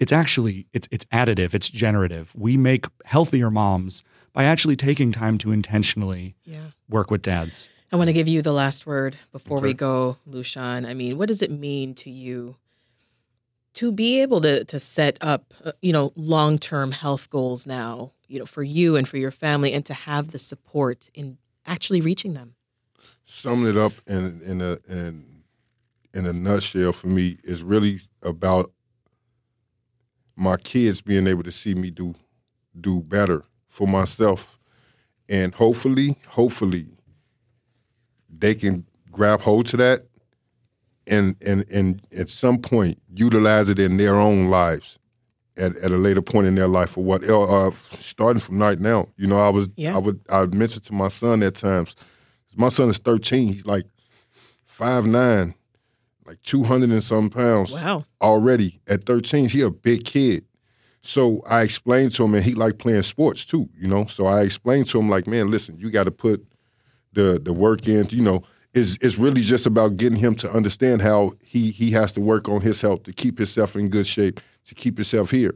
It's 0.00 0.12
actually 0.12 0.66
it's 0.72 0.88
it's 0.90 1.04
additive, 1.06 1.54
it's 1.54 1.70
generative. 1.70 2.32
We 2.34 2.56
make 2.56 2.86
healthier 3.04 3.50
moms 3.50 4.02
by 4.32 4.44
actually 4.44 4.76
taking 4.76 5.12
time 5.12 5.36
to 5.38 5.52
intentionally 5.52 6.34
Yeah. 6.44 6.70
work 6.88 7.10
with 7.10 7.22
dads. 7.22 7.68
I 7.92 7.96
want 7.96 8.08
to 8.08 8.14
give 8.14 8.26
you 8.26 8.40
the 8.40 8.52
last 8.52 8.86
word 8.86 9.16
before 9.32 9.60
we 9.60 9.74
go, 9.74 10.16
Lushon. 10.28 10.86
I 10.88 10.94
mean, 10.94 11.18
what 11.18 11.28
does 11.28 11.42
it 11.42 11.50
mean 11.50 11.94
to 11.96 12.10
you 12.10 12.56
to 13.74 13.92
be 13.92 14.20
able 14.20 14.40
to 14.42 14.64
to 14.64 14.78
set 14.78 15.18
up, 15.20 15.52
uh, 15.64 15.72
you 15.80 15.92
know, 15.92 16.12
long 16.16 16.58
term 16.58 16.92
health 16.92 17.30
goals 17.30 17.66
now, 17.66 18.12
you 18.28 18.38
know, 18.38 18.46
for 18.46 18.62
you 18.62 18.96
and 18.96 19.08
for 19.08 19.16
your 19.16 19.30
family, 19.30 19.72
and 19.72 19.84
to 19.86 19.94
have 19.94 20.28
the 20.28 20.38
support 20.38 21.08
in 21.14 21.38
actually 21.66 22.00
reaching 22.00 22.34
them? 22.34 22.54
summing 23.24 23.68
it 23.68 23.76
up 23.76 23.92
in 24.06 24.40
in 24.44 24.60
a 24.60 24.76
in 24.88 25.24
in 26.14 26.26
a 26.26 26.32
nutshell 26.32 26.92
for 26.92 27.06
me 27.06 27.36
is 27.44 27.62
really 27.62 28.00
about 28.22 28.70
my 30.36 30.56
kids 30.56 31.00
being 31.00 31.26
able 31.26 31.42
to 31.42 31.52
see 31.52 31.74
me 31.74 31.90
do 31.90 32.14
do 32.80 33.02
better 33.02 33.42
for 33.68 33.86
myself 33.86 34.58
and 35.28 35.54
hopefully 35.54 36.16
hopefully 36.28 36.86
they 38.28 38.54
can 38.54 38.84
grab 39.10 39.40
hold 39.40 39.66
to 39.66 39.76
that 39.76 40.00
and 41.06 41.36
and 41.46 41.64
and 41.70 42.02
at 42.18 42.28
some 42.28 42.58
point 42.58 42.98
utilize 43.14 43.68
it 43.68 43.78
in 43.78 43.96
their 43.96 44.14
own 44.14 44.48
lives 44.48 44.98
at, 45.56 45.76
at 45.76 45.90
a 45.90 45.96
later 45.96 46.22
point 46.22 46.46
in 46.46 46.54
their 46.54 46.68
life 46.68 46.96
or 46.96 47.04
what 47.04 47.28
uh, 47.28 47.70
starting 47.72 48.40
from 48.40 48.58
right 48.58 48.78
now 48.78 49.06
you 49.16 49.26
know 49.26 49.38
i 49.38 49.48
was 49.50 49.68
Yeah. 49.76 49.94
i 49.94 49.98
would 49.98 50.20
i 50.30 50.40
would 50.40 50.54
mention 50.54 50.82
to 50.82 50.92
my 50.94 51.08
son 51.08 51.42
at 51.42 51.54
times 51.56 51.96
my 52.56 52.68
son 52.68 52.88
is 52.90 52.98
13 52.98 53.52
he's 53.52 53.66
like 53.66 53.84
five 54.66 55.06
nine 55.06 55.54
like 56.26 56.40
200 56.42 56.90
and 56.90 57.02
some 57.02 57.28
pounds 57.30 57.72
Wow. 57.72 58.04
already 58.20 58.80
at 58.88 59.04
13 59.04 59.48
he 59.48 59.60
a 59.62 59.70
big 59.70 60.04
kid 60.04 60.44
so 61.02 61.40
i 61.50 61.62
explained 61.62 62.12
to 62.12 62.24
him 62.24 62.34
and 62.34 62.44
he 62.44 62.54
like 62.54 62.78
playing 62.78 63.02
sports 63.02 63.44
too 63.44 63.68
you 63.76 63.88
know 63.88 64.06
so 64.06 64.26
i 64.26 64.42
explained 64.42 64.86
to 64.86 64.98
him 65.00 65.08
like 65.10 65.26
man 65.26 65.50
listen 65.50 65.76
you 65.78 65.90
got 65.90 66.04
to 66.04 66.12
put 66.12 66.46
the 67.12 67.40
the 67.42 67.52
work 67.52 67.88
in 67.88 68.06
you 68.10 68.22
know 68.22 68.42
is 68.74 68.98
it's 69.00 69.18
really 69.18 69.40
just 69.42 69.66
about 69.66 69.96
getting 69.96 70.18
him 70.18 70.34
to 70.36 70.50
understand 70.50 71.02
how 71.02 71.32
he 71.42 71.70
he 71.70 71.90
has 71.90 72.12
to 72.12 72.20
work 72.20 72.48
on 72.48 72.60
his 72.60 72.80
health 72.80 73.02
to 73.04 73.12
keep 73.12 73.38
himself 73.38 73.76
in 73.76 73.88
good 73.88 74.06
shape 74.06 74.40
to 74.64 74.74
keep 74.74 74.96
himself 74.96 75.30
here 75.30 75.54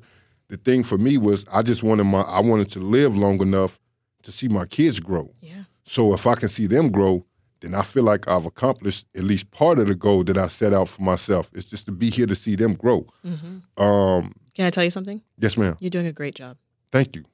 the 0.49 0.57
thing 0.57 0.83
for 0.83 0.99
me 0.99 1.17
was 1.19 1.47
i 1.53 1.63
just 1.63 1.83
wanted 1.83 2.05
my 2.05 2.21
i 2.23 2.41
wanted 2.41 2.69
to 2.69 2.79
live 2.81 3.17
long 3.17 3.41
enough 3.41 3.79
to 4.23 4.31
see 4.33 4.49
my 4.49 4.67
kids 4.67 5.01
grow 5.01 5.31
Yeah. 5.41 5.65
so 5.85 6.13
if 6.15 6.27
I 6.27 6.35
can 6.35 6.49
see 6.49 6.67
them 6.67 6.91
grow, 6.91 7.25
then 7.61 7.75
I 7.77 7.83
feel 7.83 8.03
like 8.03 8.27
I've 8.27 8.45
accomplished 8.45 9.07
at 9.17 9.23
least 9.23 9.51
part 9.53 9.79
of 9.79 9.87
the 9.87 9.95
goal 9.95 10.25
that 10.25 10.37
I 10.37 10.49
set 10.49 10.73
out 10.75 10.89
for 10.89 11.03
myself. 11.03 11.49
It's 11.55 11.71
just 11.71 11.87
to 11.87 11.93
be 11.93 12.11
here 12.11 12.27
to 12.27 12.35
see 12.35 12.57
them 12.57 12.75
grow. 12.75 13.07
hmm 13.23 13.59
Um, 13.83 14.33
Can 14.57 14.67
I 14.67 14.71
tell 14.71 14.83
you 14.83 14.91
something? 14.91 15.23
yes, 15.39 15.57
ma'am. 15.57 15.77
You're 15.79 15.91
doing 15.99 16.07
a 16.09 16.13
great 16.13 16.35
job. 16.35 16.57
Thank 16.91 17.15
you. 17.17 17.25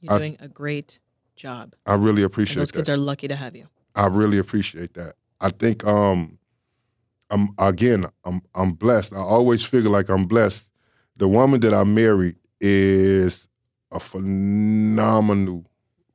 You're 0.00 0.14
I- 0.14 0.18
doing 0.18 0.36
a 0.40 0.48
great 0.48 1.00
job. 1.36 1.74
I 1.86 1.94
really 1.96 2.22
And 2.22 2.30
appreciate 2.32 2.56
those 2.60 2.70
that. 2.72 2.78
kids 2.78 2.88
are 2.88 2.96
lucky 2.96 3.28
to 3.28 3.36
have 3.36 3.54
you. 3.54 3.66
I 3.94 4.06
really 4.06 4.38
appreciate 4.38 4.94
that. 4.94 5.14
I 5.40 5.50
think 5.50 5.84
um, 5.86 6.38
I'm 7.30 7.50
again 7.58 8.06
I'm 8.24 8.42
I'm 8.54 8.72
blessed. 8.72 9.12
I 9.12 9.18
always 9.18 9.64
figure 9.64 9.90
like 9.90 10.08
I'm 10.08 10.26
blessed. 10.26 10.70
The 11.16 11.28
woman 11.28 11.60
that 11.60 11.74
I 11.74 11.84
married 11.84 12.36
is 12.60 13.48
a 13.90 14.00
phenomenal 14.00 15.64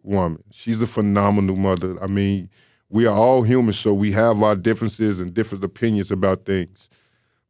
woman. 0.04 0.44
She's 0.52 0.82
a 0.82 0.88
phenomenal 0.88 1.56
mother. 1.56 2.02
I 2.02 2.08
mean, 2.08 2.50
we 2.90 3.06
are 3.06 3.16
all 3.16 3.44
human, 3.44 3.74
so 3.74 3.94
we 3.94 4.12
have 4.13 4.42
our 4.42 4.56
differences 4.56 5.20
and 5.20 5.34
different 5.34 5.63
opinions 5.63 6.10
about 6.12 6.46
things. 6.46 6.90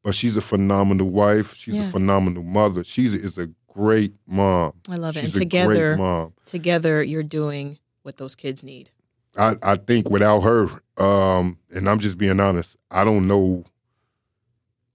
But 0.04 0.16
she's 0.16 0.38
a 0.38 0.42
phenomenal 0.42 1.10
wife. 1.10 1.54
She's 1.56 1.76
Yeah. 1.76 1.84
a 1.88 1.90
phenomenal 1.92 2.44
mother. 2.44 2.84
She's 2.84 3.14
is 3.14 3.38
a 3.38 3.50
great 3.68 4.14
mom. 4.28 4.74
I 4.90 4.96
love 4.96 5.16
it. 5.18 5.22
She's 5.22 5.34
and 5.34 5.42
a 5.42 5.46
together, 5.46 5.90
great 5.96 5.98
mom. 5.98 6.34
together, 6.46 7.04
you're 7.04 7.24
doing 7.24 7.78
what 8.04 8.18
those 8.18 8.36
kids 8.36 8.64
need. 8.64 8.90
I, 9.38 9.56
I 9.62 9.76
think 9.76 10.10
without 10.10 10.42
her, 10.42 10.68
um, 10.98 11.58
and 11.72 11.90
I'm 11.90 12.00
just 12.00 12.18
being 12.18 12.40
honest, 12.40 12.78
I 12.92 13.04
don't 13.04 13.28
know 13.28 13.64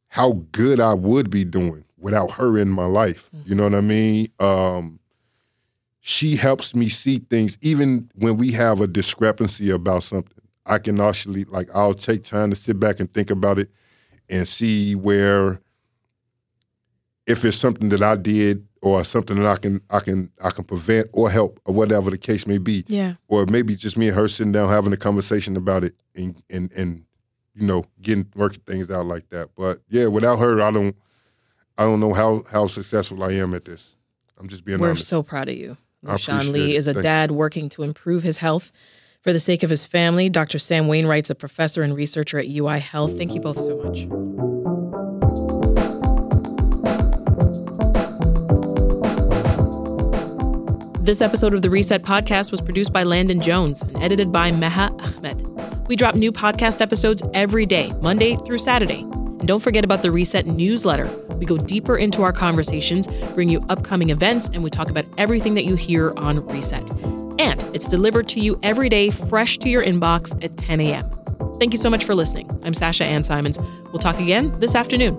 how 0.09 0.45
good 0.53 0.81
I 0.81 0.95
would 0.95 1.31
be 1.31 1.45
doing 1.45 1.85
without 1.97 2.33
her 2.33 2.59
in 2.59 2.69
my 2.69 2.85
life. 2.85 3.31
You 3.47 3.55
know 3.55 3.65
what 3.65 3.75
I 3.75 3.81
mean? 3.81 4.29
Um, 4.41 4.99
she 6.01 6.37
helps 6.37 6.75
me 6.75 6.89
see 6.89 7.19
things, 7.19 7.57
even 7.63 8.11
when 8.17 8.37
we 8.37 8.51
have 8.53 8.81
a 8.81 8.87
discrepancy 8.87 9.71
about 9.71 10.03
something. 10.03 10.37
I 10.67 10.79
can 10.79 11.01
actually 11.01 11.45
like 11.45 11.69
I'll 11.75 11.95
take 11.95 12.23
time 12.23 12.51
to 12.51 12.57
sit 12.57 12.79
back 12.79 13.01
and 13.01 13.13
think 13.13 13.31
about 13.31 13.59
it 13.59 13.69
and 14.29 14.47
see 14.47 14.95
where 14.95 15.61
if 17.27 17.45
it's 17.45 17.57
something 17.57 17.89
that 17.91 18.03
I 18.03 18.17
did 18.17 18.67
or 18.83 19.05
something 19.05 19.37
that 19.41 19.47
I 19.47 19.57
can 19.57 19.81
I 19.91 20.01
can 20.01 20.31
I 20.43 20.51
can 20.51 20.65
prevent 20.65 21.07
or 21.13 21.31
help 21.31 21.61
or 21.65 21.73
whatever 21.75 22.11
the 22.11 22.19
case 22.19 22.47
may 22.47 22.59
be 22.59 22.85
Yeah. 22.89 23.15
or 23.29 23.47
maybe 23.47 23.77
just 23.77 23.97
me 23.97 24.09
and 24.09 24.17
her 24.17 24.29
sitting 24.29 24.53
down 24.53 24.69
having 24.69 24.93
a 24.93 24.97
conversation 24.97 25.57
about 25.57 25.85
it 25.85 25.95
and 26.17 26.43
and 26.51 26.71
and 26.77 27.05
you 27.55 27.67
know 27.67 27.85
getting 28.03 28.27
working 28.35 28.61
things 28.67 28.91
out 28.91 29.07
like 29.07 29.29
that. 29.31 29.51
But 29.57 29.79
yeah, 29.89 30.07
without 30.09 30.39
her, 30.39 30.61
I 30.61 30.71
don't 30.71 30.97
I 31.79 31.85
don't 31.85 32.01
know 32.01 32.13
how 32.13 32.43
how 32.51 32.67
successful 32.67 33.23
I 33.23 33.33
am 33.33 33.55
at 33.55 33.65
this. 33.65 33.95
I'm 34.39 34.49
just 34.49 34.65
being 34.65 34.81
We're 34.81 34.89
honest. 34.91 35.07
so 35.09 35.23
proud 35.23 35.49
of 35.49 35.57
you. 35.57 35.77
Sean 36.17 36.51
Lee 36.53 36.75
it. 36.75 36.79
is 36.79 36.89
a 36.89 36.95
Thank 36.95 37.05
dad 37.05 37.31
working 37.31 37.69
to 37.71 37.85
improve 37.85 38.25
his 38.25 38.39
health 38.39 38.73
for 39.21 39.33
the 39.33 39.39
sake 39.39 39.63
of 39.63 39.71
his 39.71 39.87
family. 39.87 40.29
Dr. 40.29 40.59
Sam 40.59 40.89
Wainwright's 40.89 41.31
a 41.31 41.37
professor 41.37 41.83
and 41.85 41.95
researcher 41.95 42.41
at 42.41 42.47
UI 42.49 42.81
Health. 42.81 43.17
Thank 43.17 43.35
you 43.35 43.41
both 43.41 43.61
so 43.61 43.77
much. 43.77 44.52
This 51.03 51.21
episode 51.21 51.53
of 51.53 51.63
the 51.63 51.69
Reset 51.69 52.05
Podcast 52.05 52.53
was 52.53 52.61
produced 52.61 52.93
by 52.93 53.03
Landon 53.03 53.41
Jones 53.41 53.83
and 53.83 54.01
edited 54.01 54.31
by 54.31 54.53
Meha 54.53 55.19
Ahmed. 55.19 55.89
We 55.89 55.97
drop 55.97 56.15
new 56.15 56.31
podcast 56.31 56.81
episodes 56.81 57.25
every 57.35 57.67
day, 57.67 57.91
Monday 58.01 58.37
through 58.37 58.59
Saturday. 58.59 59.01
And 59.01 59.49
don't 59.49 59.59
forget 59.59 59.85
about 59.85 60.05
the 60.05 60.13
Reset 60.13 60.47
newsletter. 60.47 61.11
We 61.39 61.45
go 61.45 61.59
deeper 61.59 61.97
into 61.97 62.23
our 62.23 62.33
conversations, 62.33 63.09
bring 63.35 63.49
you 63.49 63.67
upcoming 63.69 64.11
events, 64.11 64.49
and 64.53 64.63
we 64.63 64.71
talk 64.71 64.91
about 64.91 65.05
everything 65.19 65.55
that 65.55 65.65
you 65.65 65.75
hear 65.75 66.13
on 66.19 66.47
Reset. 66.47 66.89
And 67.41 67.61
it's 67.75 67.89
delivered 67.89 68.29
to 68.29 68.41
you 68.41 68.57
every 68.63 68.89
day, 68.89 69.11
fresh 69.11 69.59
to 69.59 69.69
your 69.69 69.83
inbox 69.83 70.33
at 70.45 70.57
10 70.57 70.81
a.m. 70.83 71.11
Thank 71.59 71.73
you 71.73 71.79
so 71.79 71.91
much 71.91 72.05
for 72.05 72.15
listening. 72.15 72.49
I'm 72.63 72.75
Sasha 72.75 73.05
Ann 73.05 73.25
Simons. 73.25 73.59
We'll 73.91 73.99
talk 73.99 74.21
again 74.21 74.53
this 74.61 74.77
afternoon. 74.77 75.19